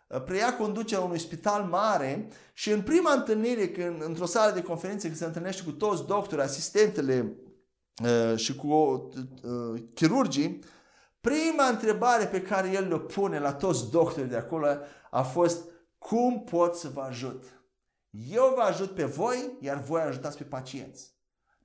[0.08, 5.06] uh, preia conducerea unui spital mare și în prima întâlnire, când, într-o sală de conferințe,
[5.06, 7.36] când se întâlnește cu toți doctori, asistentele,
[8.04, 10.60] Uh, și cu uh, chirurgii,
[11.22, 14.68] prima întrebare pe care el le pune la toți doctorii de acolo
[15.12, 15.64] a fost
[15.98, 17.44] cum pot să vă ajut?
[18.30, 21.14] Eu vă ajut pe voi, iar voi ajutați pe pacienți.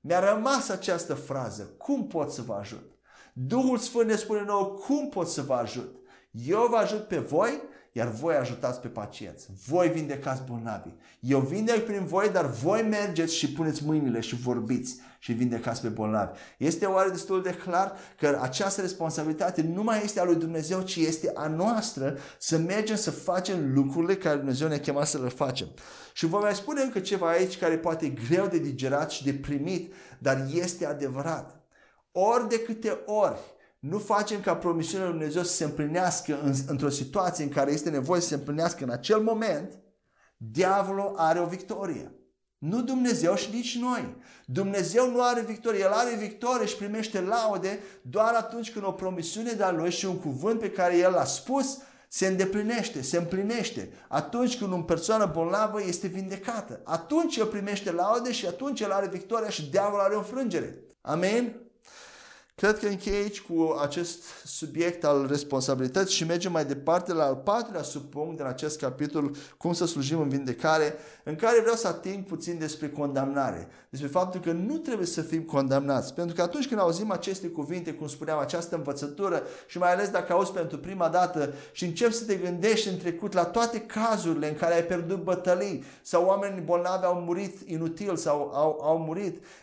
[0.01, 2.91] Mi-a rămas această frază, cum pot să vă ajut?
[3.33, 5.95] Duhul Sfânt ne spune nouă, cum pot să vă ajut?
[6.31, 7.61] Eu vă ajut pe voi,
[7.91, 9.47] iar voi ajutați pe pacienți.
[9.67, 10.99] Voi vindecați bolnavii.
[11.19, 15.87] Eu vindec prin voi, dar voi mergeți și puneți mâinile și vorbiți și vindecați pe
[15.87, 16.39] bolnavi.
[16.57, 20.95] Este oare destul de clar că această responsabilitate nu mai este a lui Dumnezeu, ci
[20.95, 25.67] este a noastră să mergem să facem lucrurile care Dumnezeu ne-a chemat să le facem.
[26.13, 29.33] Și vă mai spune încă ceva aici care poate e greu de digerat și de
[29.33, 31.61] primit, dar este adevărat.
[32.11, 33.39] Ori de câte ori
[33.81, 37.89] nu facem ca promisiunea lui Dumnezeu să se împlinească în, într-o situație în care este
[37.89, 39.79] nevoie să se împlinească în acel moment,
[40.37, 42.15] diavolul are o victorie.
[42.57, 44.15] Nu Dumnezeu și nici noi.
[44.45, 45.79] Dumnezeu nu are victorie.
[45.79, 50.17] El are victorie și primește laude doar atunci când o promisiune de-a Lui și un
[50.17, 53.91] cuvânt pe care El l-a spus se îndeplinește, se împlinește.
[54.07, 56.81] Atunci când o persoană bolnavă este vindecată.
[56.83, 60.83] Atunci El primește laude și atunci El are victoria și diavolul are o frângere.
[61.01, 61.60] Amen?
[62.61, 67.35] Cred că închei aici cu acest subiect al responsabilității și mergem mai departe la al
[67.35, 72.23] patrulea subpunct din acest capitol, cum să slujim în vindecare, în care vreau să ating
[72.23, 76.13] puțin despre condamnare, despre faptul că nu trebuie să fim condamnați.
[76.13, 80.33] Pentru că atunci când auzim aceste cuvinte, cum spuneam, această învățătură și mai ales dacă
[80.33, 84.55] auzi pentru prima dată și începi să te gândești în trecut la toate cazurile în
[84.55, 89.60] care ai pierdut bătălii sau oameni bolnavi au murit inutil sau au, au murit, Uh,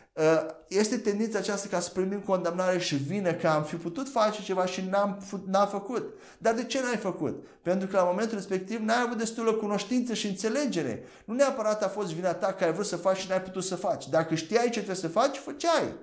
[0.69, 4.67] este tendința aceasta ca să primim condamnare și vină că am fi putut face ceva
[4.67, 6.15] și n-am, n-am făcut.
[6.39, 7.45] Dar de ce n-ai făcut?
[7.63, 11.05] Pentru că la momentul respectiv n-ai avut destulă cunoștință și înțelegere.
[11.25, 13.77] Nu neapărat a fost vina ta că ai vrut să faci și n-ai putut să
[13.77, 14.09] faci.
[14.09, 15.95] Dacă știai ce trebuie să faci, făceai.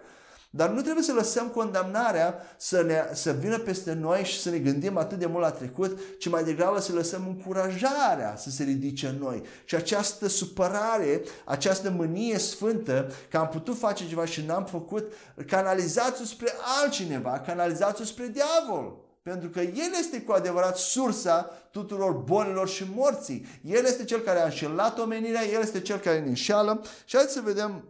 [0.56, 4.58] Dar nu trebuie să lăsăm condamnarea să, ne, să vină peste noi și să ne
[4.58, 9.08] gândim atât de mult la trecut, ci mai degrabă să lăsăm încurajarea să se ridice
[9.08, 9.44] în noi.
[9.66, 15.14] Și această supărare, această mânie sfântă, că am putut face ceva și n-am făcut,
[15.48, 18.98] canalizați-o spre altcineva, canalizați-o spre diavol.
[19.22, 23.46] Pentru că El este cu adevărat sursa tuturor bolilor și morții.
[23.62, 26.82] El este Cel care a înșelat omenirea, El este Cel care ne înșeală.
[27.06, 27.84] Și haideți să vedem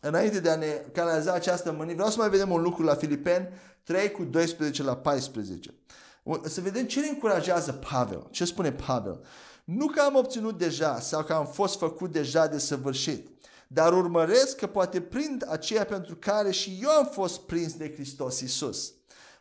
[0.00, 3.48] înainte de a ne canaliza această mânie, vreau să mai vedem un lucru la Filipeni
[3.82, 5.74] 3 cu 12 la 14.
[6.42, 8.26] Să vedem ce ne încurajează Pavel.
[8.30, 9.20] Ce spune Pavel?
[9.64, 13.28] Nu că am obținut deja sau că am fost făcut deja de săvârșit,
[13.66, 18.40] dar urmăresc că poate prind aceea pentru care și eu am fost prins de Hristos
[18.40, 18.92] Isus.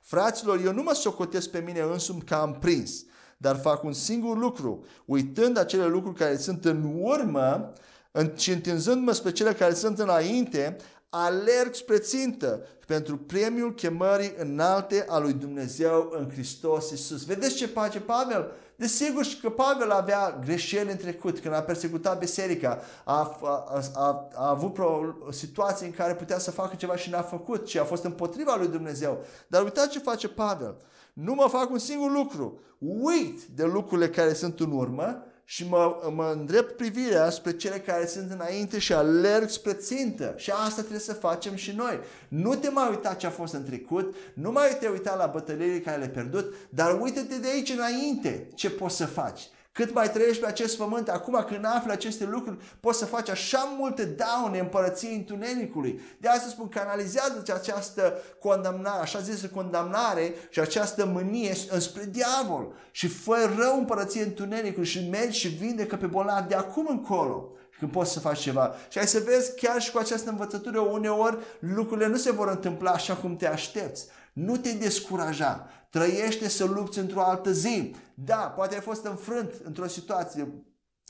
[0.02, 3.04] Fraților, eu nu mă socotesc pe mine însumi că am prins,
[3.38, 7.74] dar fac un singur lucru, uitând acele lucruri care sunt în urmă
[8.36, 10.78] și întinzându-mă spre cele care sunt înainte,
[11.10, 17.26] alerg spre țintă pentru premiul chemării înalte a lui Dumnezeu în Hristos Iisus.
[17.26, 18.52] Vedeți ce face Pavel?
[18.76, 24.30] Desigur și că Pavel avea greșeli în trecut, când a persecutat biserica, a, a, a,
[24.36, 24.78] a avut
[25.28, 28.56] o situație în care putea să facă ceva și n-a făcut, și a fost împotriva
[28.56, 29.24] lui Dumnezeu.
[29.48, 30.76] Dar uitați ce face Pavel.
[31.14, 32.60] Nu mă fac un singur lucru.
[32.80, 38.06] Uit de lucrurile care sunt în urmă și mă, mă îndrept privirea spre cele care
[38.06, 40.34] sunt înainte și alerg spre țintă.
[40.38, 42.00] Și asta trebuie să facem și noi.
[42.28, 45.80] Nu te mai uita ce a fost în trecut, nu mai te uita la bătăliile
[45.80, 49.42] care le-ai pierdut, dar uite-te de aici înainte ce poți să faci.
[49.78, 53.76] Cât mai trăiești pe acest pământ, acum când afli aceste lucruri, poți să faci așa
[53.78, 56.02] multe daune împărăției întunericului.
[56.20, 63.08] De asta spun, canalizează această condamnare, așa zisă condamnare și această mânie înspre diavol și
[63.08, 68.12] fă rău împărăției întunericului și mergi și vindecă pe bolnav de acum încolo când poți
[68.12, 68.76] să faci ceva.
[68.90, 72.92] Și ai să vezi chiar și cu această învățătură uneori lucrurile nu se vor întâmpla
[72.92, 74.08] așa cum te aștepți.
[74.38, 75.68] Nu te descuraja.
[75.90, 77.96] Trăiește să lupți într-o altă zi.
[78.14, 80.54] Da, poate ai fost înfrânt într-o situație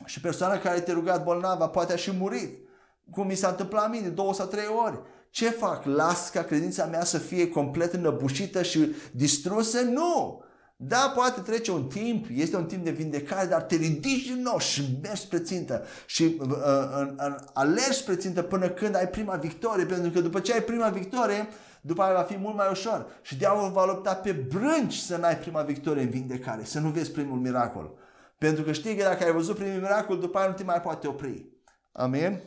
[0.05, 2.67] și persoana care te-a rugat bolnava poate a și murit.
[3.11, 4.99] Cum mi s-a întâmplat mine, două sau trei ori.
[5.29, 5.85] Ce fac?
[5.85, 9.81] Las ca credința mea să fie complet înăbușită și distrusă?
[9.81, 10.43] Nu!
[10.79, 14.59] Da, poate trece un timp, este un timp de vindecare, dar te ridici din nou
[14.59, 19.35] și mergi spre țintă și uh, uh, uh, alergi spre țintă până când ai prima
[19.35, 21.47] victorie, pentru că după ce ai prima victorie,
[21.81, 23.05] după aia va fi mult mai ușor.
[23.21, 27.11] Și diavolul va lupta pe brânci să n-ai prima victorie în vindecare, să nu vezi
[27.11, 27.97] primul miracol.
[28.37, 31.07] Pentru că știi că dacă ai văzut primul miracol, după aia nu te mai poate
[31.07, 31.45] opri.
[31.91, 32.41] Amin?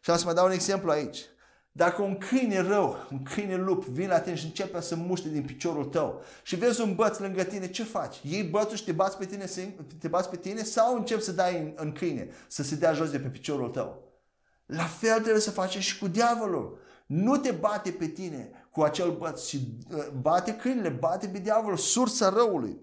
[0.00, 1.18] Și am să mai dau un exemplu aici.
[1.78, 5.42] Dacă un câine rău, un câine lup, vine la tine și începe să muște din
[5.42, 8.20] piciorul tău și vezi un băț lângă tine, ce faci?
[8.22, 9.44] Iei bățul și te bați pe tine,
[9.98, 13.10] te bați pe tine sau începi să dai în, în câine, să se dea jos
[13.10, 14.02] de pe piciorul tău?
[14.66, 16.78] La fel trebuie să facem și cu diavolul.
[17.06, 21.76] Nu te bate pe tine cu acel băț, ci uh, bate câinile, bate pe diavolul,
[21.76, 22.78] sursa răului.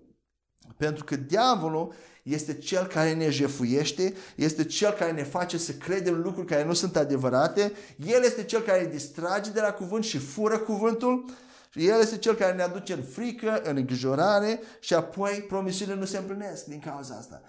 [0.78, 6.22] Pentru că diavolul este cel care ne jefuiește, este cel care ne face să credem
[6.22, 7.72] lucruri care nu sunt adevărate,
[8.06, 11.26] el este cel care ne distrage de la cuvânt și fură cuvântul,
[11.74, 16.18] el este cel care ne aduce în frică, în îngrijorare și apoi promisiunile nu se
[16.18, 17.42] împlinesc din cauza asta.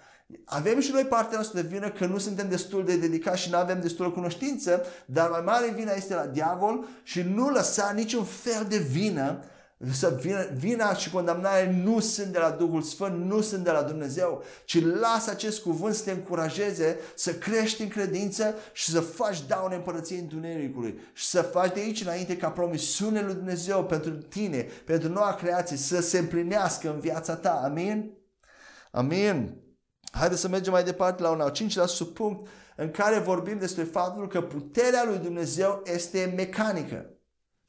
[0.45, 3.57] Avem și noi partea noastră de vină că nu suntem destul de dedicați și nu
[3.57, 8.23] avem destul de cunoștință, dar mai mare vina este la diavol și nu lăsa niciun
[8.23, 9.43] fel de vină
[9.91, 13.81] să vina, vina și condamnarea nu sunt de la Duhul Sfânt, nu sunt de la
[13.81, 19.45] Dumnezeu, ci lasă acest cuvânt să te încurajeze să crești în credință și să faci
[19.47, 24.67] daune împărăției întunericului și să faci de aici înainte ca promisiunea lui Dumnezeu pentru tine,
[24.85, 27.61] pentru noua creație să se împlinească în viața ta.
[27.63, 28.11] Amin?
[28.91, 29.61] Amin.
[30.11, 34.27] Haideți să mergem mai departe la un al cincilea subpunct în care vorbim despre faptul
[34.27, 37.16] că puterea lui Dumnezeu este mecanică.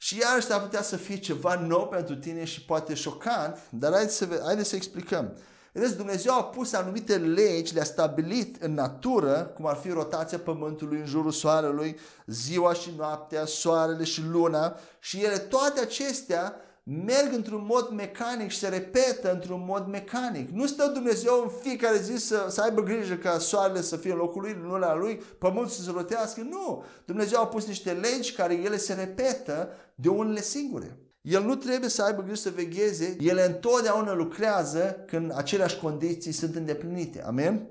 [0.01, 4.15] Și iarăși ar putea să fie ceva nou pentru tine și poate șocant, dar haideți
[4.15, 5.37] să, haideți să explicăm.
[5.71, 10.99] Vedeți, Dumnezeu a pus anumite legi, le-a stabilit în natură, cum ar fi rotația pământului
[10.99, 17.65] în jurul soarelui, ziua și noaptea, soarele și luna și ele, toate acestea merg într-un
[17.65, 20.49] mod mecanic și se repetă într-un mod mecanic.
[20.49, 24.17] Nu stă Dumnezeu în fiecare zi să, să aibă grijă ca soarele să fie în
[24.17, 26.41] locul lui, luna lui, pământul să se rotească.
[26.41, 26.83] Nu!
[27.05, 30.97] Dumnezeu a pus niște legi care ele se repetă de unele singure.
[31.21, 36.55] El nu trebuie să aibă grijă să vegheze, ele întotdeauna lucrează când aceleași condiții sunt
[36.55, 37.23] îndeplinite.
[37.23, 37.69] Amen?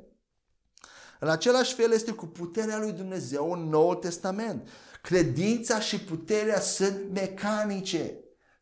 [1.21, 4.69] În același fel este cu puterea lui Dumnezeu în Noul Testament.
[5.03, 8.15] Credința și puterea sunt mecanice.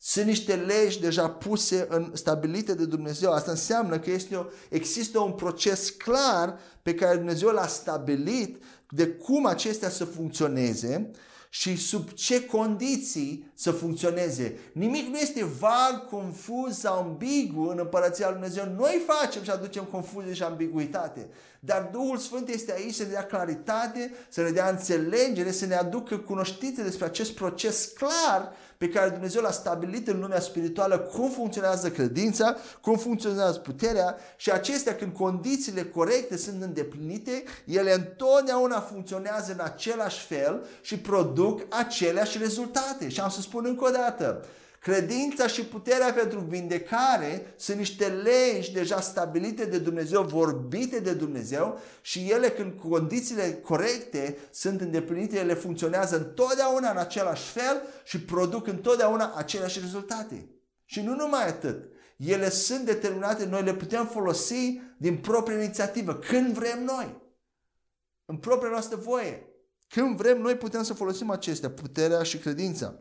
[0.09, 3.33] Sunt niște legi deja puse, în, stabilite de Dumnezeu.
[3.33, 9.07] Asta înseamnă că este o, există un proces clar pe care Dumnezeu l-a stabilit de
[9.07, 11.11] cum acestea să funcționeze
[11.49, 14.59] și sub ce condiții să funcționeze.
[14.73, 18.75] Nimic nu este vag, confuz sau ambigu în împărăția lui Dumnezeu.
[18.77, 21.29] Noi facem și aducem confuzie și ambiguitate.
[21.61, 25.75] Dar Duhul Sfânt este aici să ne dea claritate, să ne dea înțelegere, să ne
[25.75, 31.31] aducă cunoștințe despre acest proces clar pe care Dumnezeu l-a stabilit în lumea spirituală, cum
[31.31, 39.53] funcționează credința, cum funcționează puterea și acestea când condițiile corecte sunt îndeplinite, ele întotdeauna funcționează
[39.53, 43.09] în același fel și produc aceleași rezultate.
[43.09, 44.45] Și am să spun încă o dată,
[44.87, 51.81] Credința și puterea pentru vindecare sunt niște legi deja stabilite de Dumnezeu, vorbite de Dumnezeu
[52.01, 58.67] și ele când condițiile corecte sunt îndeplinite, ele funcționează întotdeauna în același fel și produc
[58.67, 60.49] întotdeauna aceleași rezultate.
[60.85, 66.53] Și nu numai atât, ele sunt determinate, noi le putem folosi din proprie inițiativă, când
[66.53, 67.23] vrem noi,
[68.25, 69.47] în propria noastră voie.
[69.89, 73.01] Când vrem, noi putem să folosim acestea, puterea și credința.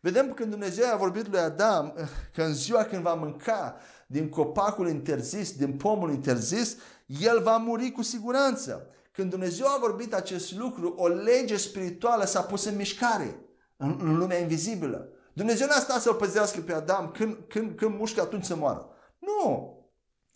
[0.00, 1.94] Vedem că când Dumnezeu a vorbit lui Adam
[2.34, 3.76] că în ziua când va mânca
[4.06, 6.76] din copacul interzis, din pomul interzis,
[7.06, 8.86] el va muri cu siguranță.
[9.12, 13.40] Când Dumnezeu a vorbit acest lucru, o lege spirituală s-a pus în mișcare
[13.76, 15.08] în, în lumea invizibilă.
[15.32, 18.88] Dumnezeu n-a stat să-l păzească pe Adam când, când, când mușcă atunci să moară.
[19.18, 19.74] Nu!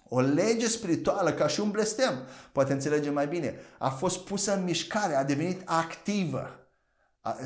[0.09, 2.15] O lege spirituală, ca și un blestem,
[2.53, 6.64] poate înțelege mai bine, a fost pusă în mișcare, a devenit activă.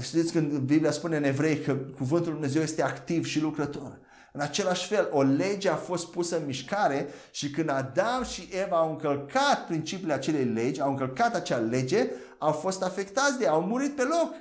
[0.01, 3.99] Știți când Biblia spune în evrei că cuvântul Lui Dumnezeu este activ și lucrător.
[4.33, 8.77] În același fel, o lege a fost pusă în mișcare și când Adam și Eva
[8.77, 13.63] au încălcat principiile acelei legi, au încălcat acea lege, au fost afectați de ea, au
[13.63, 14.35] murit pe loc.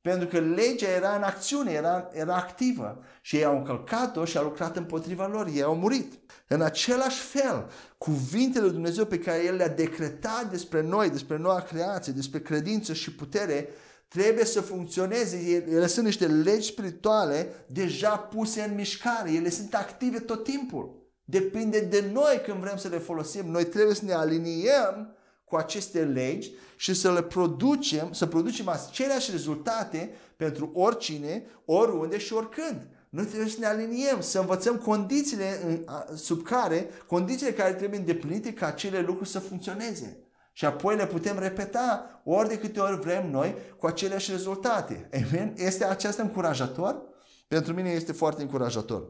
[0.00, 4.44] Pentru că legea era în acțiune, era, era activă și ei au încălcat-o și au
[4.44, 6.12] lucrat împotriva lor, ei au murit.
[6.48, 11.60] În același fel, cuvintele lui Dumnezeu pe care El le-a decretat despre noi, despre noua
[11.60, 13.68] creație, despre credință și putere,
[14.10, 15.64] trebuie să funcționeze.
[15.68, 19.32] Ele sunt niște legi spirituale deja puse în mișcare.
[19.32, 20.98] Ele sunt active tot timpul.
[21.24, 23.46] Depinde de noi când vrem să le folosim.
[23.46, 29.30] Noi trebuie să ne aliniem cu aceste legi și să le producem, să producem aceleași
[29.30, 32.86] rezultate pentru oricine, oriunde și oricând.
[33.08, 35.84] Noi trebuie să ne aliniem, să învățăm condițiile
[36.14, 40.16] sub care, condițiile care trebuie îndeplinite ca acele lucruri să funcționeze.
[40.60, 45.08] Și apoi le putem repeta ori de câte ori vrem noi cu aceleași rezultate.
[45.14, 45.54] Amen?
[45.56, 47.02] Este aceasta încurajator?
[47.48, 49.02] Pentru mine este foarte încurajator.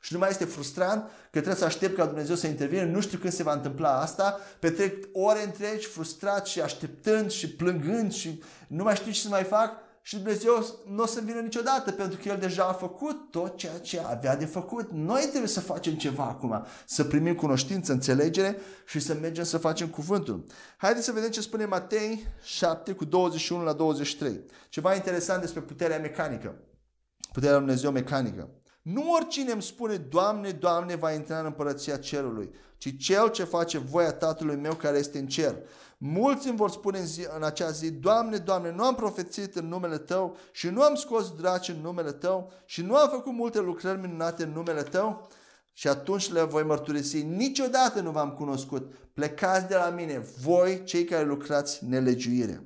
[0.00, 2.84] Și nu mai este frustrant că trebuie să aștept ca Dumnezeu să intervină.
[2.84, 4.40] Nu știu când se va întâmpla asta.
[4.58, 9.44] Petrec ore întregi frustrat și așteptând și plângând și nu mai știu ce să mai
[9.44, 9.72] fac
[10.06, 13.78] și Dumnezeu nu o să vină niciodată pentru că El deja a făcut tot ceea
[13.78, 14.90] ce avea de făcut.
[14.92, 19.88] Noi trebuie să facem ceva acum, să primim cunoștință, înțelegere și să mergem să facem
[19.88, 20.44] cuvântul.
[20.76, 24.40] Haideți să vedem ce spune Matei 7 cu 21 la 23.
[24.68, 26.54] Ceva interesant despre puterea mecanică.
[27.32, 28.48] Puterea lui Dumnezeu mecanică.
[28.84, 33.78] Nu oricine îmi spune, Doamne, Doamne, va intra în împărăția cerului, ci cel ce face
[33.78, 35.56] voia Tatălui meu care este în cer.
[35.98, 39.68] Mulți îmi vor spune în, zi, în acea zi, Doamne, Doamne, nu am profețit în
[39.68, 43.60] numele Tău și nu am scos draci în numele Tău și nu am făcut multe
[43.60, 45.28] lucrări minunate în numele Tău?
[45.72, 51.04] Și atunci le voi mărturisi, niciodată nu v-am cunoscut, plecați de la mine, voi cei
[51.04, 52.62] care lucrați nelegiuire.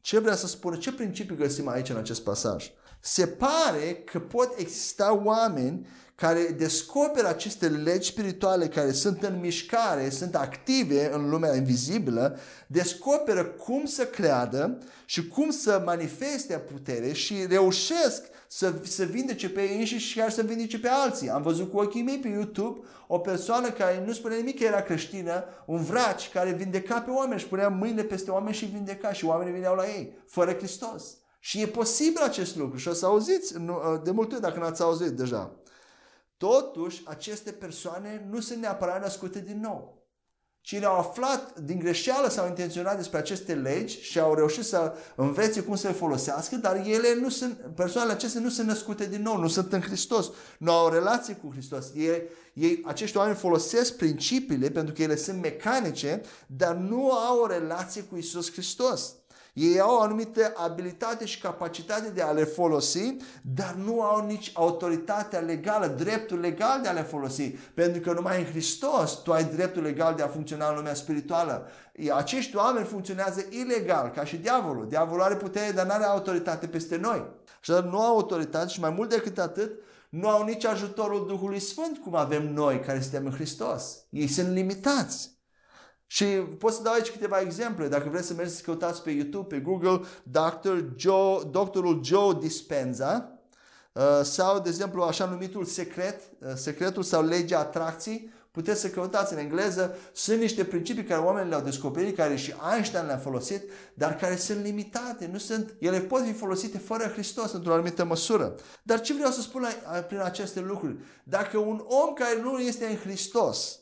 [0.00, 0.76] Ce vrea să spună?
[0.76, 2.70] Ce principiu găsim aici în acest pasaj?
[3.04, 10.08] Se pare că pot exista oameni care descoperă aceste legi spirituale care sunt în mișcare,
[10.10, 17.34] sunt active în lumea invizibilă, descoperă cum să creadă și cum să manifeste putere și
[17.48, 21.30] reușesc să, să vindece pe ei înșiși și chiar să vindece pe alții.
[21.30, 24.82] Am văzut cu ochii mei pe YouTube o persoană care nu spune nimic că era
[24.82, 29.24] creștină, un vraci care vindeca pe oameni și punea mâine peste oameni și vindeca și
[29.24, 31.16] oamenii vineau la ei, fără Hristos.
[31.44, 33.54] Și e posibil acest lucru și o să auziți
[34.02, 35.56] de multe ori dacă n-ați auzit deja.
[36.36, 40.06] Totuși, aceste persoane nu sunt neapărat născute din nou.
[40.60, 45.62] Cine au aflat din greșeală sau intenționat despre aceste legi și au reușit să învețe
[45.62, 49.38] cum să le folosească, dar ele nu sunt, persoanele acestea nu sunt născute din nou,
[49.38, 51.86] nu sunt în Hristos, nu au o relație cu Hristos.
[51.94, 52.22] Ei,
[52.54, 58.02] ei, acești oameni folosesc principiile pentru că ele sunt mecanice, dar nu au o relație
[58.02, 59.14] cu Isus Hristos.
[59.52, 64.50] Ei au o anumită abilitate și capacitate de a le folosi, dar nu au nici
[64.54, 67.48] autoritatea legală, dreptul legal de a le folosi.
[67.74, 71.68] Pentru că numai în Hristos tu ai dreptul legal de a funcționa în lumea spirituală.
[72.14, 74.88] Acești oameni funcționează ilegal, ca și diavolul.
[74.88, 77.26] Diavolul are putere, dar nu are autoritate peste noi.
[77.60, 79.72] Și nu au autoritate și mai mult decât atât,
[80.08, 84.04] nu au nici ajutorul Duhului Sfânt cum avem noi care suntem în Hristos.
[84.10, 85.30] Ei sunt limitați.
[86.12, 86.24] Și
[86.58, 87.88] pot să dau aici câteva exemple.
[87.88, 90.76] Dacă vreți să mergeți să căutați pe YouTube, pe Google, Dr.
[90.96, 93.38] Joe, doctorul Joe Dispenza
[93.92, 99.32] uh, sau, de exemplu, așa numitul secret, uh, secretul sau legea atracției, puteți să căutați
[99.32, 99.96] în engleză.
[100.12, 103.62] Sunt niște principii care oamenii le-au descoperit, care și Einstein le-a folosit,
[103.94, 105.28] dar care sunt limitate.
[105.32, 108.54] Nu sunt, ele pot fi folosite fără Hristos într-o anumită măsură.
[108.82, 109.66] Dar ce vreau să spun
[110.06, 110.96] prin aceste lucruri?
[111.24, 113.81] Dacă un om care nu este în Hristos,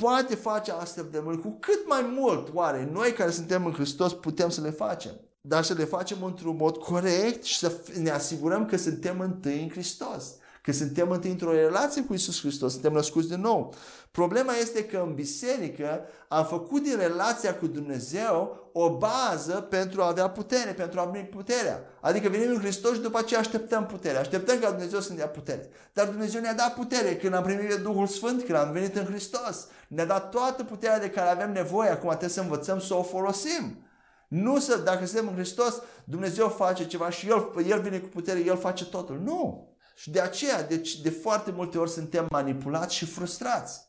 [0.00, 4.12] poate face astfel de mult, cu cât mai mult oare noi care suntem în Hristos
[4.12, 5.12] putem să le facem.
[5.40, 9.68] Dar să le facem într-un mod corect și să ne asigurăm că suntem întâi în
[9.68, 10.34] Hristos.
[10.68, 13.74] Că suntem întâi într-o relație cu Isus Hristos, suntem născuți din nou.
[14.10, 20.06] Problema este că în biserică am făcut din relația cu Dumnezeu o bază pentru a
[20.06, 21.80] avea putere, pentru a primi puterea.
[22.00, 24.18] Adică venim în Hristos și după aceea așteptăm putere.
[24.18, 25.68] Așteptăm ca Dumnezeu să ne dea putere.
[25.92, 29.66] Dar Dumnezeu ne-a dat putere când am primit Duhul Sfânt, când am venit în Hristos.
[29.88, 31.90] Ne-a dat toată puterea de care avem nevoie.
[31.90, 33.86] Acum trebuie să învățăm să o folosim.
[34.28, 38.44] Nu să, dacă suntem în Hristos, Dumnezeu face ceva și El, El vine cu putere,
[38.44, 39.20] El face totul.
[39.24, 39.68] Nu.
[39.98, 43.80] Și de aceea, deci de foarte multe ori suntem manipulați și frustrați.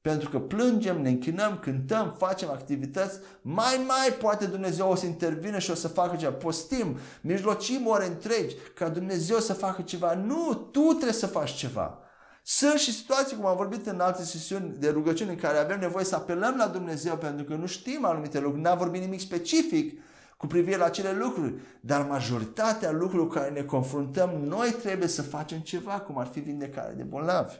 [0.00, 5.58] Pentru că plângem, ne închinăm, cântăm, facem activități, mai, mai poate Dumnezeu o să intervină
[5.58, 6.32] și o să facă ceva.
[6.32, 10.14] Postim, mijlocim ore întregi ca Dumnezeu să facă ceva.
[10.14, 11.98] Nu, tu trebuie să faci ceva.
[12.42, 16.04] Sunt și situații, cum am vorbit în alte sesiuni de rugăciune, în care avem nevoie
[16.04, 20.00] să apelăm la Dumnezeu pentru că nu știm anumite lucruri, n-am vorbit nimic specific
[20.38, 25.22] cu privire la acele lucruri, dar majoritatea lucrurilor cu care ne confruntăm, noi trebuie să
[25.22, 27.56] facem ceva, cum ar fi vindecare de bolnavi.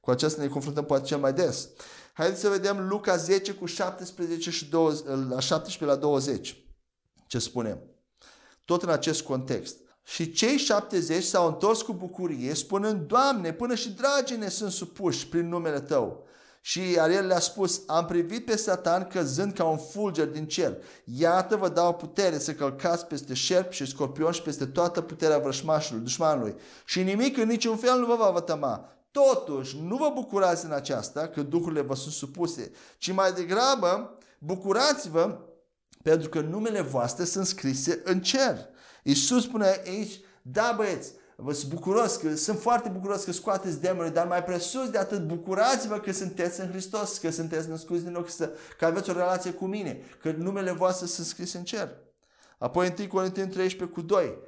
[0.00, 1.68] Cu aceasta ne confruntăm poate cel mai des.
[2.12, 6.64] Haideți să vedem Luca 10 cu 17 și 20, la 17 la 20.
[7.26, 7.78] Ce spunem?
[8.64, 9.76] Tot în acest context.
[10.02, 15.28] Și cei 70 s-au întors cu bucurie, spunând, Doamne, până și dragii ne sunt supuși
[15.28, 16.26] prin numele Tău.
[16.66, 20.76] Și iar el le-a spus, am privit pe Satan căzând ca un fulger din cer.
[21.04, 26.02] Iată vă dau putere să călcați peste șerpi și scorpion și peste toată puterea vrășmașului,
[26.02, 26.54] dușmanului.
[26.84, 28.98] Și nimic în niciun fel nu vă va vătăma.
[29.10, 35.38] Totuși, nu vă bucurați în aceasta că duhurile vă sunt supuse, ci mai degrabă bucurați-vă
[36.02, 38.58] pentru că numele voastre sunt scrise în cer.
[39.02, 44.12] Iisus spune aici, da băieți, vă sunt bucuros, că, sunt foarte bucuros că scoateți demonii,
[44.12, 48.22] dar mai presus de atât, bucurați-vă că sunteți în Hristos, că sunteți născuți din nou,
[48.22, 51.88] că, că aveți o relație cu mine, că numele voastre sunt scrise în cer.
[52.58, 54.38] Apoi 1 Corinteni 13 cu 2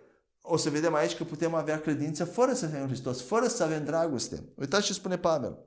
[0.51, 3.63] o să vedem aici că putem avea credință fără să fim în Hristos, fără să
[3.63, 4.43] avem dragoste.
[4.55, 5.59] Uitați ce spune Pavel.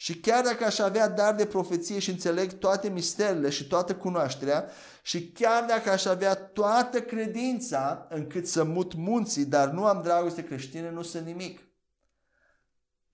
[0.00, 4.70] Și chiar dacă aș avea dar de profeție și înțeleg toate misterile și toată cunoașterea,
[5.02, 10.44] și chiar dacă aș avea toată credința încât să mut munții, dar nu am dragoste
[10.44, 11.60] creștină, nu sunt nimic.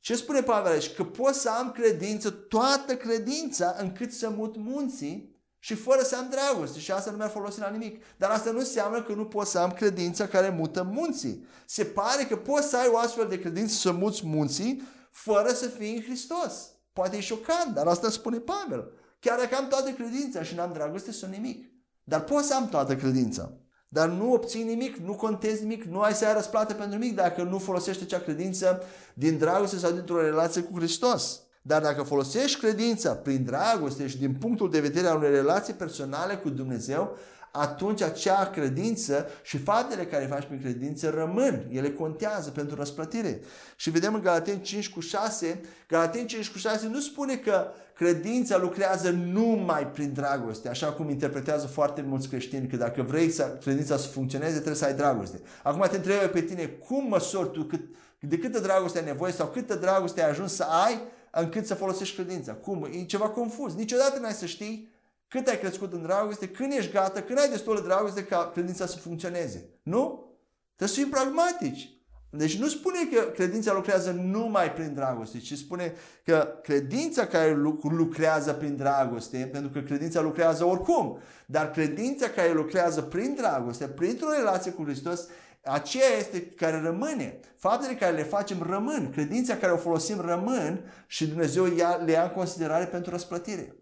[0.01, 0.95] Ce spune Pavel aici?
[0.95, 6.28] Că pot să am credință, toată credința încât să mut munții, și fără să am
[6.30, 8.05] dragoste și asta nu mi-ar folosi la nimic.
[8.16, 11.47] Dar asta nu înseamnă că nu pot să am credința care mută munții.
[11.66, 15.68] Se pare că poți să ai o astfel de credință să muți munții fără să
[15.68, 16.74] fii în Hristos.
[16.95, 18.92] Poate e șocant, dar asta spune Pavel.
[19.20, 21.70] Chiar dacă am toată credința și n-am dragoste, sunt nimic.
[22.05, 23.53] Dar pot să am toată credința.
[23.88, 27.42] Dar nu obții nimic, nu contezi nimic, nu ai să ai răsplată pentru nimic dacă
[27.42, 28.82] nu folosești acea credință
[29.14, 31.40] din dragoste sau dintr-o relație cu Hristos.
[31.62, 36.36] Dar dacă folosești credința prin dragoste și din punctul de vedere al unei relații personale
[36.36, 37.16] cu Dumnezeu,
[37.57, 41.66] atunci acea credință și faptele care faci prin credință rămân.
[41.70, 43.40] Ele contează pentru răsplătire.
[43.76, 48.59] Și vedem în Galateni 5 cu 6, Galateni 5 cu 6 nu spune că credința
[48.59, 53.96] lucrează numai prin dragoste, așa cum interpretează foarte mulți creștini, că dacă vrei să credința
[53.96, 55.40] să funcționeze, trebuie să ai dragoste.
[55.62, 57.80] Acum te întrebe pe tine, cum măsori tu cât,
[58.20, 61.00] de câtă dragoste ai nevoie sau câtă dragoste ai ajuns să ai
[61.30, 62.52] încât să folosești credința.
[62.52, 62.88] Cum?
[62.92, 63.74] E ceva confuz.
[63.74, 64.92] Niciodată n-ai să știi
[65.35, 68.87] cât ai crescut în dragoste, când ești gata, când ai destul de dragoste ca credința
[68.87, 69.68] să funcționeze.
[69.82, 70.32] Nu?
[70.76, 71.91] Trebuie să fim pragmatici.
[72.30, 78.53] Deci nu spune că credința lucrează numai prin dragoste, ci spune că credința care lucrează
[78.53, 84.70] prin dragoste, pentru că credința lucrează oricum, dar credința care lucrează prin dragoste, printr-o relație
[84.70, 85.26] cu Hristos,
[85.64, 87.41] aceea este care rămâne.
[87.57, 89.11] Faptele care le facem rămân.
[89.11, 91.64] Credința care o folosim rămân și Dumnezeu
[92.05, 93.74] le ia în considerare pentru răsplătire.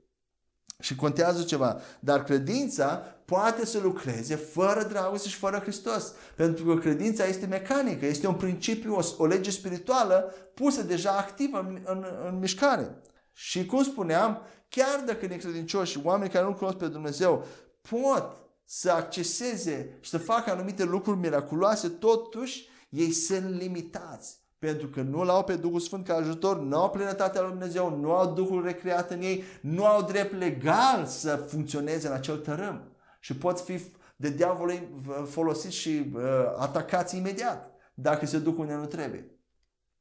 [0.83, 1.81] Și contează ceva.
[2.01, 6.13] Dar credința poate să lucreze fără dragoste și fără Hristos.
[6.37, 11.59] Pentru că credința este mecanică, este un principiu, o, o lege spirituală pusă deja activă
[11.59, 12.97] în, în, în mișcare.
[13.33, 17.47] Și cum spuneam, chiar dacă necredincioși, oameni care nu cunosc pe Dumnezeu,
[17.91, 24.42] pot să acceseze și să facă anumite lucruri miraculoase, totuși ei sunt limitați.
[24.63, 28.13] Pentru că nu l-au pe Duhul Sfânt ca ajutor, nu au plinătatea lui Dumnezeu, nu
[28.13, 32.83] au Duhul recreat în ei, nu au drept legal să funcționeze în acel tărâm.
[33.21, 33.81] Și pot fi
[34.17, 34.89] de diavolul
[35.29, 36.23] folosiți și uh,
[36.57, 39.31] atacați imediat dacă se duc unde nu trebuie.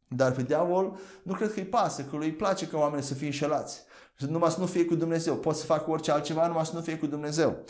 [0.07, 3.25] Dar pe diavol nu cred că îi pasă, că lui place ca oamenii să fie
[3.27, 3.83] înșelați.
[4.17, 5.35] Numai să nu fie cu Dumnezeu.
[5.35, 7.63] Pot să facă orice altceva, numai să nu fie cu Dumnezeu.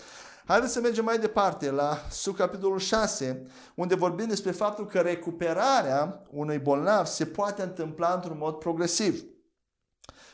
[0.52, 3.46] Haideți să mergem mai departe la sub capitolul 6,
[3.76, 9.24] unde vorbim despre faptul că recuperarea unui bolnav se poate întâmpla într-un mod progresiv.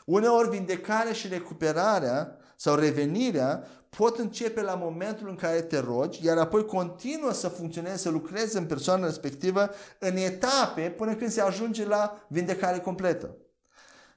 [0.05, 6.37] Uneori vindecarea și recuperarea sau revenirea pot începe la momentul în care te rogi, iar
[6.37, 11.85] apoi continuă să funcționeze, să lucreze în persoana respectivă în etape până când se ajunge
[11.85, 13.35] la vindecare completă.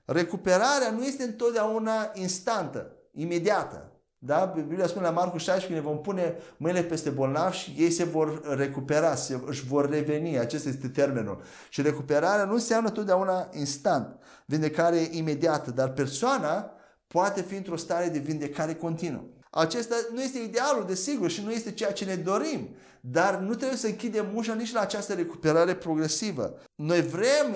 [0.05, 3.91] Recuperarea nu este întotdeauna instantă, imediată.
[4.23, 4.53] Da?
[4.55, 8.57] Biblia spune la Marcu 16 ne vom pune mâinile peste bolnavi și ei se vor
[8.57, 10.39] recupera, se, își vor reveni.
[10.39, 11.43] Acesta este termenul.
[11.69, 16.73] Și recuperarea nu înseamnă totdeauna instant, vindecare imediată, dar persoana
[17.07, 19.23] poate fi într-o stare de vindecare continuă.
[19.51, 22.69] Acesta nu este idealul, desigur, și nu este ceea ce ne dorim,
[23.01, 26.59] dar nu trebuie să închidem ușa nici la această recuperare progresivă.
[26.75, 27.55] Noi vrem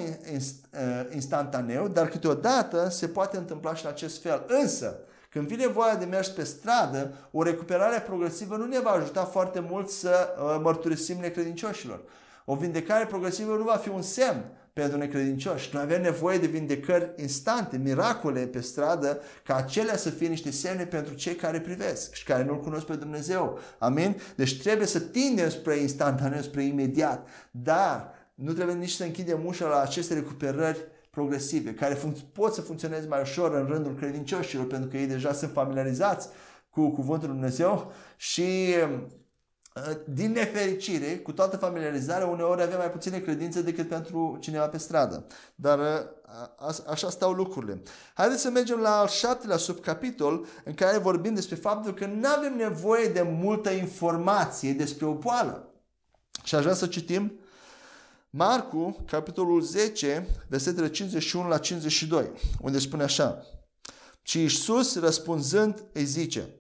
[1.15, 4.45] instantaneu, dar câteodată se poate întâmpla și în acest fel.
[4.49, 4.99] Însă,
[5.35, 9.61] când vine voia de mers pe stradă, o recuperare progresivă nu ne va ajuta foarte
[9.69, 12.03] mult să uh, mărturisim necredincioșilor.
[12.45, 15.71] O vindecare progresivă nu va fi un semn pentru necredincioși.
[15.73, 20.87] Noi avem nevoie de vindecări instante, miracole pe stradă, ca acelea să fie niște semne
[20.87, 23.59] pentru cei care privesc și care nu-L cunosc pe Dumnezeu.
[23.79, 24.21] Amin?
[24.37, 27.29] Deci trebuie să tindem spre instantaneu, spre imediat.
[27.51, 30.79] Dar nu trebuie nici să închidem ușa la aceste recuperări
[31.15, 32.01] progresive, care
[32.33, 36.29] pot să funcționeze mai ușor în rândul credincioșilor, pentru că ei deja sunt familiarizați
[36.71, 43.19] cu Cuvântul Lui Dumnezeu și uh, din nefericire, cu toată familiarizarea, uneori avem mai puține
[43.19, 45.27] credințe decât pentru cineva pe stradă.
[45.55, 47.83] Dar uh, așa stau lucrurile.
[48.15, 52.57] Haideți să mergem la al șaptelea subcapitol în care vorbim despre faptul că nu avem
[52.57, 55.69] nevoie de multă informație despre o boală.
[56.43, 57.39] Și aș vrea să citim
[58.37, 63.47] Marcu, capitolul 10, versetele 51 la 52, unde spune așa.
[64.23, 66.55] Și Iisus răspunzând îi zice,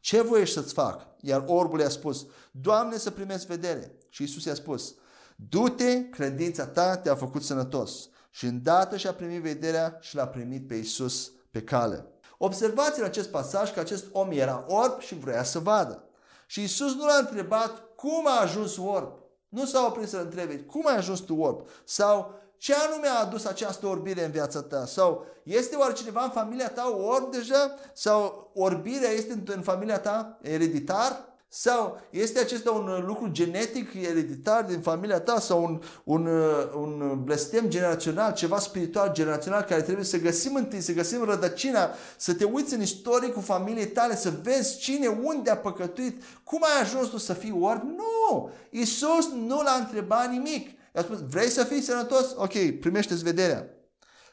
[0.00, 1.06] ce voiești să-ți fac?
[1.20, 3.98] Iar orbul i-a spus, Doamne să primesc vedere.
[4.08, 4.94] Și Iisus i-a spus,
[5.36, 8.08] du-te, credința ta te-a făcut sănătos.
[8.30, 12.06] Și îndată și-a primit vederea și l-a primit pe Iisus pe cale.
[12.38, 16.08] Observați în acest pasaj că acest om era orb și vrea să vadă.
[16.46, 19.24] Și Iisus nu l-a întrebat cum a ajuns orb.
[19.56, 21.68] Nu s-a oprit să întrebe cum ai ajuns tu orb?
[21.84, 24.86] Sau ce anume a adus această orbire în viața ta?
[24.86, 27.74] Sau este oare cineva în familia ta orb deja?
[27.92, 31.35] Sau orbirea este în familia ta ereditar?
[31.58, 36.26] Sau este acesta un lucru genetic, ereditar din familia ta sau un, un,
[36.74, 42.34] un blestem generațional, ceva spiritual generațional care trebuie să găsim întâi, să găsim rădăcina, să
[42.34, 47.08] te uiți în istoricul familiei tale, să vezi cine, unde a păcătuit, cum ai ajuns
[47.08, 47.82] tu să fii orb?
[47.82, 48.50] Nu!
[48.70, 50.68] Isus nu l-a întrebat nimic.
[50.94, 52.34] I-a spus, vrei să fii sănătos?
[52.36, 53.75] Ok, primește-ți vederea.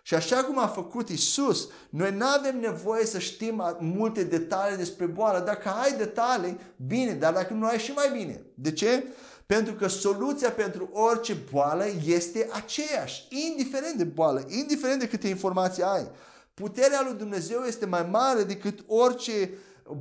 [0.06, 5.06] Și așa cum a făcut Isus, noi nu avem nevoie să știm multe detalii despre
[5.06, 5.40] boală.
[5.40, 8.46] Dacă ai detalii, bine, dar dacă nu ai și mai bine.
[8.54, 9.04] De ce?
[9.46, 15.84] Pentru că soluția pentru orice boală este aceeași, indiferent de boală, indiferent de câte informații
[15.84, 16.12] ai.
[16.54, 19.50] Puterea lui Dumnezeu este mai mare decât orice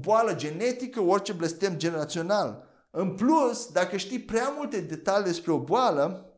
[0.01, 2.67] boală genetică, orice blestem generațional.
[2.91, 6.32] În plus, dacă știi prea multe detalii despre o boală,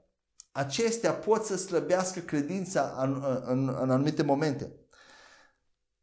[0.56, 4.72] acestea pot să slăbească credința în, în, în anumite momente.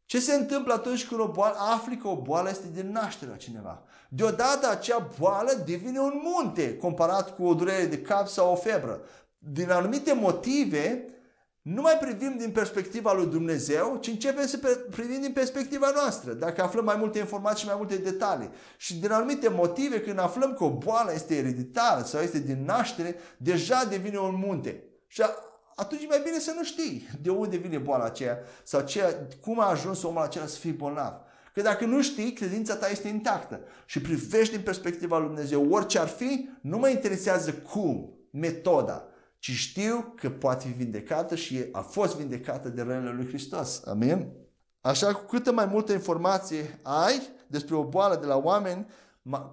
[0.04, 3.36] Ce se întâmplă atunci când o boală, afli că o boală este din naștere a
[3.36, 3.82] cineva?
[4.08, 9.00] Deodată acea boală devine un munte comparat cu o durere de cap sau o febră.
[9.38, 11.04] Din anumite motive,
[11.62, 14.58] nu mai privim din perspectiva lui Dumnezeu, ci începem să
[14.90, 16.32] privim din perspectiva noastră.
[16.32, 18.50] Dacă aflăm mai multe informații și mai multe detalii.
[18.76, 23.16] Și din anumite motive, când aflăm că o boală este ereditară sau este din naștere,
[23.36, 24.84] deja devine un munte.
[25.06, 25.22] Și
[25.74, 29.60] atunci e mai bine să nu știi de unde vine boala aceea sau ce, cum
[29.60, 31.12] a ajuns omul acela să fie bolnav.
[31.54, 35.98] Că dacă nu știi, credința ta este intactă și privești din perspectiva lui Dumnezeu, orice
[35.98, 39.06] ar fi, nu mă interesează cum, metoda,
[39.42, 43.82] ci știu că poate fi vindecată și a fost vindecată de rănile lui Hristos.
[43.84, 44.32] Amin?
[44.80, 48.86] Așa, cu câtă mai multă informație ai despre o boală de la oameni,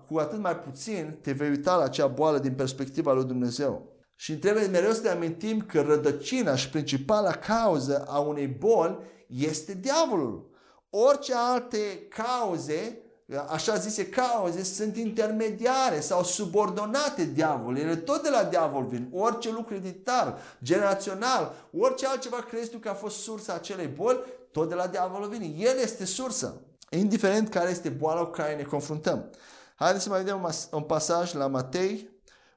[0.08, 3.98] cu atât mai puțin te vei uita la acea boală din perspectiva lui Dumnezeu.
[4.16, 9.74] Și trebuie mereu să ne amintim că rădăcina și principala cauză a unei boli este
[9.74, 10.50] diavolul.
[10.90, 13.02] Orice alte cauze
[13.50, 17.82] așa zise cauze sunt intermediare sau subordonate diavolului.
[17.82, 19.10] Ele tot de la diavol vin.
[19.14, 24.20] Orice lucru editar, generațional, orice altceva crezi tu că a fost sursa acelei boli,
[24.52, 25.46] tot de la diavol vine.
[25.46, 26.62] El este sursa.
[26.90, 29.30] Indiferent care este boala cu care ne confruntăm.
[29.76, 32.10] Haideți să mai vedem un pasaj la Matei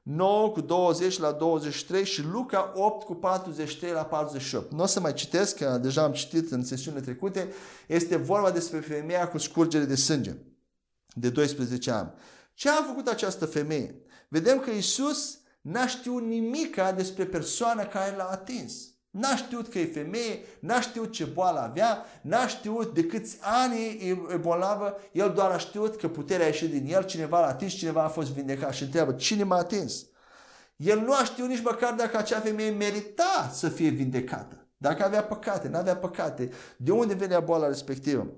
[0.03, 4.71] 9 cu 20 la 23 și Luca 8 cu 43 la 48.
[4.71, 7.53] Nu o să mai citesc, că deja am citit în sesiunile trecute.
[7.87, 10.35] Este vorba despre femeia cu scurgere de sânge
[11.13, 12.13] de 12 ani.
[12.53, 13.95] Ce a făcut această femeie?
[14.27, 18.73] Vedem că Isus n-a știut nimica despre persoana care l-a atins.
[19.09, 23.77] N-a știut că e femeie, n-a știut ce boală avea, n-a știut de câți ani
[24.31, 27.73] e bolnavă, el doar a știut că puterea a ieșit din el, cineva l-a atins,
[27.73, 30.05] cineva a fost vindecat și întreabă cine m-a atins.
[30.75, 34.67] El nu a știut nici măcar dacă acea femeie merita să fie vindecată.
[34.77, 38.33] Dacă avea păcate, nu avea păcate, de unde venea boala respectivă.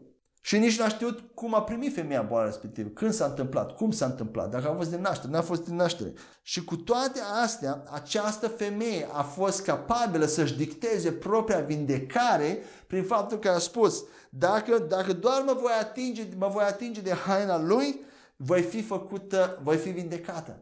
[0.45, 4.05] Și nici n-a știut cum a primit femeia boala respectivă, când s-a întâmplat, cum s-a
[4.05, 6.13] întâmplat, dacă a fost din naștere, n-a fost din naștere.
[6.41, 13.39] Și cu toate astea, această femeie a fost capabilă să-și dicteze propria vindecare prin faptul
[13.39, 17.99] că a spus, dacă, dacă doar mă voi, atinge, mă voi atinge de haina lui,
[18.35, 20.59] voi fi făcută, voi fi vindecată.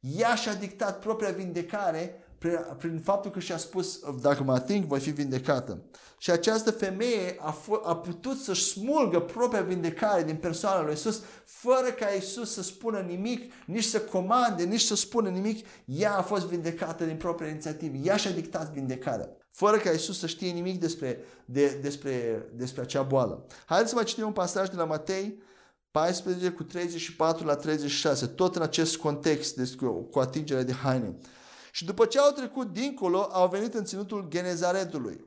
[0.00, 5.00] Ea și-a dictat propria vindecare prin, prin faptul că și-a spus, dacă mă ating, voi
[5.00, 5.82] fi vindecată.
[6.18, 11.22] Și această femeie a, f- a putut să-și smulgă propria vindecare din persoana lui Isus,
[11.44, 15.66] fără ca Isus să spună nimic, nici să comande, nici să spună nimic.
[15.84, 17.96] Ea a fost vindecată din propria inițiativă.
[17.96, 19.28] Ea și-a dictat vindecarea.
[19.50, 23.46] Fără ca Isus să știe nimic despre, de, despre, despre acea boală.
[23.66, 25.42] Haideți să mai citim un pasaj de la Matei,
[25.90, 31.16] 14 cu 34 la 36, tot în acest context despre, cu atingerea de haine.
[31.74, 35.24] Și după ce au trecut dincolo, au venit în ținutul Genezaretului.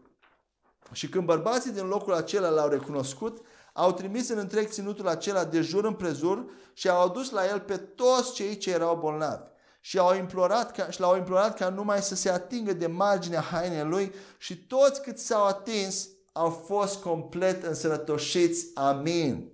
[0.92, 5.62] Și când bărbații din locul acela l-au recunoscut, au trimis în întreg ținutul acela de
[5.62, 9.54] jur împrejur și au adus la el pe toți cei ce erau bolnavi.
[9.80, 13.84] Și, au implorat ca, și l-au implorat ca numai să se atingă de marginea hainei
[13.84, 18.66] lui și toți cât s-au atins au fost complet însănătoșiți.
[18.74, 19.52] Amin.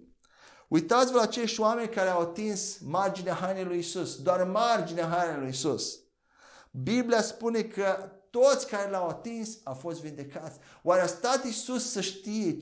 [0.67, 5.49] Uitați-vă la acești oameni care au atins marginea hainei lui Isus, doar marginea hainei lui
[5.49, 6.01] Isus.
[6.72, 10.59] Biblia spune că toți care l-au atins au fost vindecați.
[10.84, 12.57] Oare a stat Iisus să știe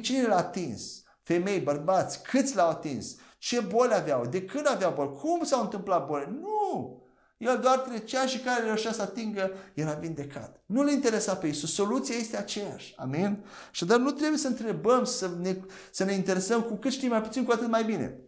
[0.00, 1.02] cine l-a atins?
[1.22, 3.16] Femei, bărbați, câți l-au atins?
[3.38, 4.26] Ce boli aveau?
[4.26, 5.16] De când aveau boli?
[5.18, 6.38] Cum s-au întâmplat boli?
[6.40, 7.02] Nu!
[7.36, 10.62] El doar trecea și care reușea să atingă era vindecat.
[10.66, 11.74] Nu le interesa pe Iisus.
[11.74, 12.94] Soluția este aceeași.
[12.96, 13.44] Amin?
[13.70, 15.56] Și dar nu trebuie să întrebăm, să ne,
[15.90, 18.18] să ne interesăm cu cât știm mai puțin, cu atât mai bine.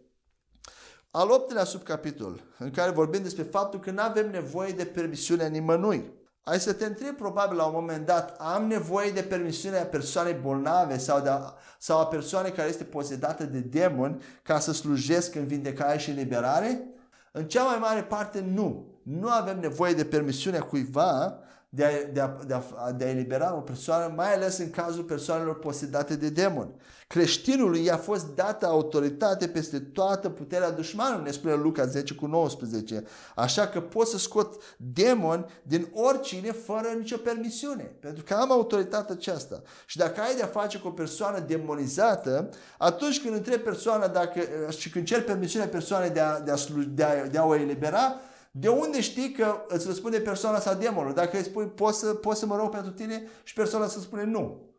[1.18, 6.12] Al optelea subcapitol, în care vorbim despre faptul că nu avem nevoie de permisiunea nimănui.
[6.44, 10.98] Ai să te întrebi probabil la un moment dat, am nevoie de permisiunea persoanei bolnave
[10.98, 15.46] sau, de a, sau a persoanei care este posedată de demoni ca să slujesc în
[15.46, 16.84] vindecare și liberare?
[17.32, 18.86] În cea mai mare parte nu.
[19.02, 21.38] Nu avem nevoie de permisiunea cuiva
[21.76, 25.02] de a, de, a, de, a, de a elibera o persoană, mai ales în cazul
[25.02, 26.74] persoanelor posedate de demoni.
[27.06, 33.04] Creștinului i-a fost dată autoritate peste toată puterea dușmanului, ne spune Luca 10 cu 19.
[33.34, 39.14] Așa că pot să scot demoni din oricine fără nicio permisiune, pentru că am autoritatea
[39.14, 39.62] aceasta.
[39.86, 42.48] Și dacă ai de-a face cu o persoană demonizată,
[42.78, 44.40] atunci când întrebi persoana dacă,
[44.78, 46.56] și când cer permisiunea persoanei de a, de, a,
[46.88, 48.20] de, a, de a o elibera,
[48.58, 51.14] de unde știi că îți răspunde persoana sau demonul?
[51.14, 54.24] Dacă îi spui, poți să, poți să mă rog pentru tine și persoana să spune
[54.24, 54.70] nu.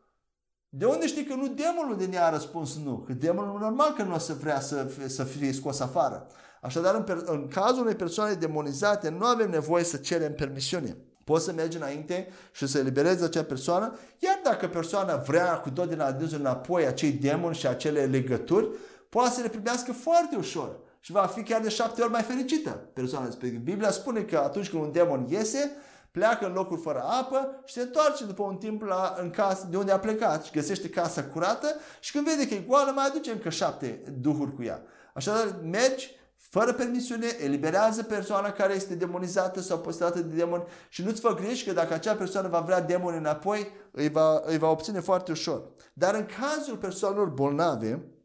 [0.70, 2.98] De unde știi că nu demonul din ea a răspuns nu?
[2.98, 6.28] Că demonul normal că nu o să vrea să, să fie scos afară.
[6.62, 10.98] Așadar, în, în cazul unei persoane demonizate, nu avem nevoie să cerem permisiune.
[11.24, 15.90] Poți să mergi înainte și să eliberezi acea persoană, iar dacă persoana vrea cu tot
[15.90, 18.70] din adânsul înapoi acei demoni și acele legături,
[19.10, 22.70] poate să le primească foarte ușor și va fi chiar de șapte ori mai fericită
[22.70, 23.62] persoana respectivă.
[23.64, 25.72] Biblia spune că atunci când un demon iese,
[26.12, 29.78] pleacă în locuri fără apă și se întoarce după un timp la, în casă de
[29.78, 31.68] unde a plecat și găsește casa curată
[32.00, 34.82] și când vede că e goală mai aduce încă șapte duhuri cu ea.
[35.14, 41.22] Așadar, mergi fără permisiune, eliberează persoana care este demonizată sau postată de demoni și nu-ți
[41.22, 45.00] fă griji că dacă acea persoană va vrea demoni înapoi, îi va, îi va obține
[45.00, 45.64] foarte ușor.
[45.94, 48.17] Dar în cazul persoanelor bolnave,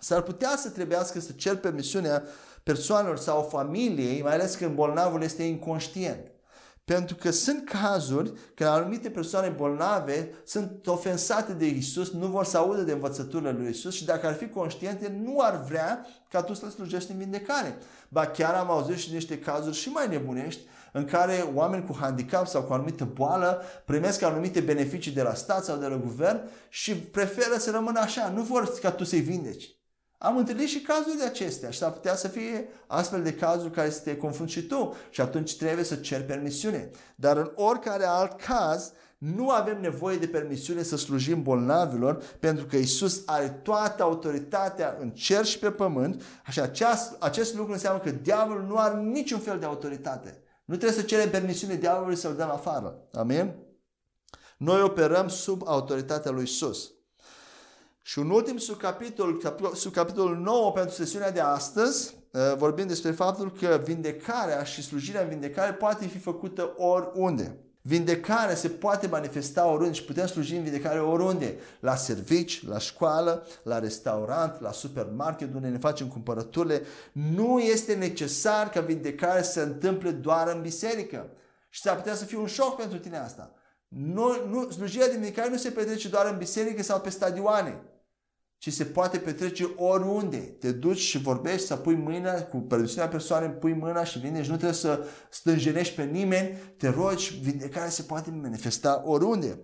[0.00, 2.22] s-ar putea să trebuiască să cer permisiunea
[2.62, 6.28] persoanelor sau familiei, mai ales când bolnavul este inconștient.
[6.84, 12.58] Pentru că sunt cazuri când anumite persoane bolnave sunt ofensate de Isus, nu vor să
[12.58, 16.54] audă de învățăturile lui Isus și dacă ar fi conștiente, nu ar vrea ca tu
[16.54, 17.78] să le slujești în vindecare.
[18.08, 20.60] Ba chiar am auzit și niște cazuri și mai nebunești
[20.92, 25.64] în care oameni cu handicap sau cu anumită boală primesc anumite beneficii de la stat
[25.64, 29.64] sau de la guvern și preferă să rămână așa, nu vor ca tu să-i vindeci.
[30.24, 33.90] Am întâlnit și cazuri de acestea și s-ar putea să fie astfel de cazuri care
[33.90, 36.90] să te confrunți și tu și atunci trebuie să ceri permisiune.
[37.16, 42.76] Dar în oricare alt caz, nu avem nevoie de permisiune să slujim bolnavilor pentru că
[42.76, 48.10] Isus are toată autoritatea în cer și pe pământ și acest, acest lucru înseamnă că
[48.10, 50.42] diavolul nu are niciun fel de autoritate.
[50.64, 53.08] Nu trebuie să cerem permisiune diavolului să-l dăm afară.
[53.12, 53.54] Amin?
[54.56, 56.93] Noi operăm sub autoritatea lui Isus.
[58.06, 59.40] Și un ultim subcapitol,
[59.74, 65.28] subcapitolul 9 pentru sesiunea de astăzi, uh, vorbim despre faptul că vindecarea și slujirea în
[65.28, 67.58] vindecare poate fi făcută oriunde.
[67.82, 71.58] Vindecarea se poate manifesta oriunde și putem sluji în vindecare oriunde.
[71.80, 76.82] La servici, la școală, la restaurant, la supermarket, unde ne facem cumpărăturile.
[77.12, 81.30] Nu este necesar ca vindecarea să se întâmple doar în biserică.
[81.68, 83.50] Și s-ar putea să fie un șoc pentru tine asta.
[83.88, 87.82] Nu, nu, slujirea de vindecare nu se petrece doar în biserică sau pe stadioane
[88.64, 90.36] ci se poate petrece oriunde.
[90.36, 94.50] Te duci și vorbești, să pui mâna, cu permisiunea persoanei, pui mâna și vine și
[94.50, 99.60] nu trebuie să stânjenești pe nimeni, te rogi, vindecarea se poate manifesta oriunde.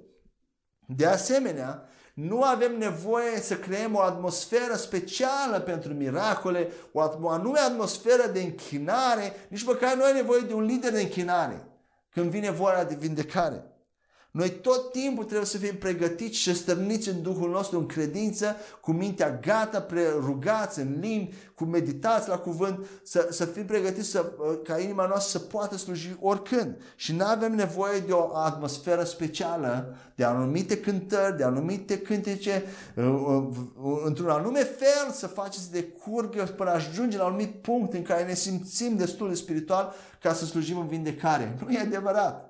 [0.87, 8.31] De asemenea, nu avem nevoie să creăm o atmosferă specială pentru miracole, o anume atmosferă
[8.33, 11.69] de închinare, nici măcar nu ai nevoie de un lider de închinare
[12.11, 13.65] când vine vorba de vindecare.
[14.31, 18.93] Noi tot timpul trebuie să fim pregătiți și stărniți în Duhul nostru în credință, cu
[18.93, 19.87] mintea gata,
[20.21, 24.33] rugați în limbi, cu meditați la cuvânt, să, să fim pregătiți să,
[24.65, 26.77] ca inima noastră să poată sluji oricând.
[26.97, 32.65] Și nu avem nevoie de o atmosferă specială, de anumite cântări, de anumite cântece,
[32.97, 33.05] uh,
[33.83, 38.03] uh, într-un anume fel să faceți de curgă până ajunge la un anumit punct în
[38.03, 41.57] care ne simțim destul de spiritual ca să slujim în vindecare.
[41.67, 42.50] Nu e adevărat.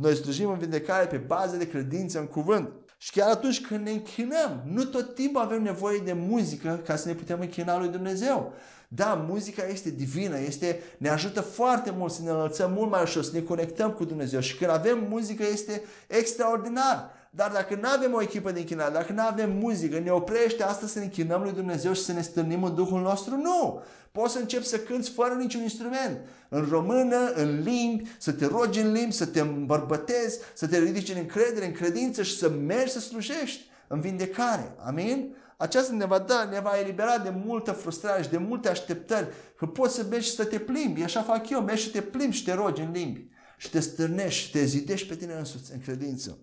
[0.00, 2.70] Noi slujim în vindecare pe bază de credință în cuvânt.
[2.96, 7.08] Și chiar atunci când ne închinăm, nu tot timpul avem nevoie de muzică ca să
[7.08, 8.52] ne putem închina lui Dumnezeu.
[8.88, 13.22] Da, muzica este divină, este, ne ajută foarte mult să ne înălțăm mult mai ușor,
[13.22, 14.40] să ne conectăm cu Dumnezeu.
[14.40, 17.10] Și când avem muzică este extraordinar.
[17.36, 20.86] Dar dacă nu avem o echipă de închinare, dacă nu avem muzică, ne oprește asta
[20.86, 23.36] să ne închinăm lui Dumnezeu și să ne stârnim în Duhul nostru?
[23.36, 23.82] Nu!
[24.12, 26.18] Poți să începi să cânți fără niciun instrument.
[26.48, 31.10] În română, în limbi, să te rogi în limbi, să te îmbărbătezi, să te ridici
[31.10, 34.74] în încredere, în credință și să mergi să slujești în vindecare.
[34.86, 35.34] Amin?
[35.56, 39.26] Aceasta ne va da, ne va elibera de multă frustrare și de multe așteptări.
[39.56, 41.02] Că poți să mergi și să te plimbi.
[41.02, 41.60] Așa fac eu.
[41.60, 43.28] Mergi și te plimbi și te rogi în limbi.
[43.56, 46.38] Și te stârnești și te zidești pe tine însuți în credință.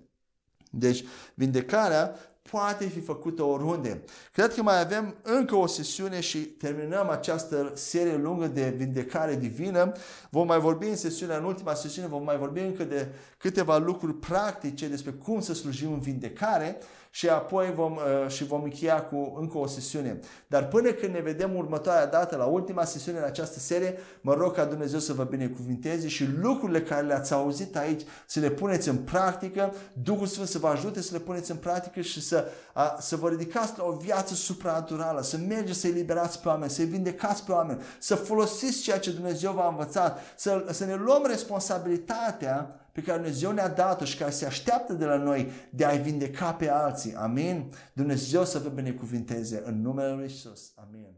[0.73, 1.03] Deci,
[1.33, 2.15] vindecarea
[2.49, 4.03] poate fi făcută oriunde.
[4.33, 9.91] Cred că mai avem încă o sesiune și terminăm această serie lungă de vindecare divină.
[10.29, 13.07] Vom mai vorbi în sesiunea, în ultima sesiune, vom mai vorbi încă de
[13.37, 16.77] câteva lucruri practice despre cum să slujim în vindecare
[17.13, 20.19] și apoi vom, uh, și vom încheia cu încă o sesiune.
[20.47, 24.55] Dar până când ne vedem următoarea dată, la ultima sesiune în această serie, mă rog
[24.55, 28.97] ca Dumnezeu să vă binecuvinteze și lucrurile care le-ați auzit aici să le puneți în
[28.97, 33.15] practică, Duhul Sfânt să vă ajute să le puneți în practică și să, a, să
[33.15, 37.51] vă ridicați la o viață supranaturală, să mergeți să eliberați pe oameni, să-i vindecați pe
[37.51, 43.17] oameni, să folosiți ceea ce Dumnezeu v-a învățat, să, să ne luăm responsabilitatea pe care
[43.17, 47.15] Dumnezeu ne-a dat-o și care se așteaptă de la noi de a-i vindeca pe alții.
[47.15, 47.73] Amin?
[47.93, 50.71] Dumnezeu să vă binecuvinteze în numele Lui Isus.
[50.75, 51.15] Amin.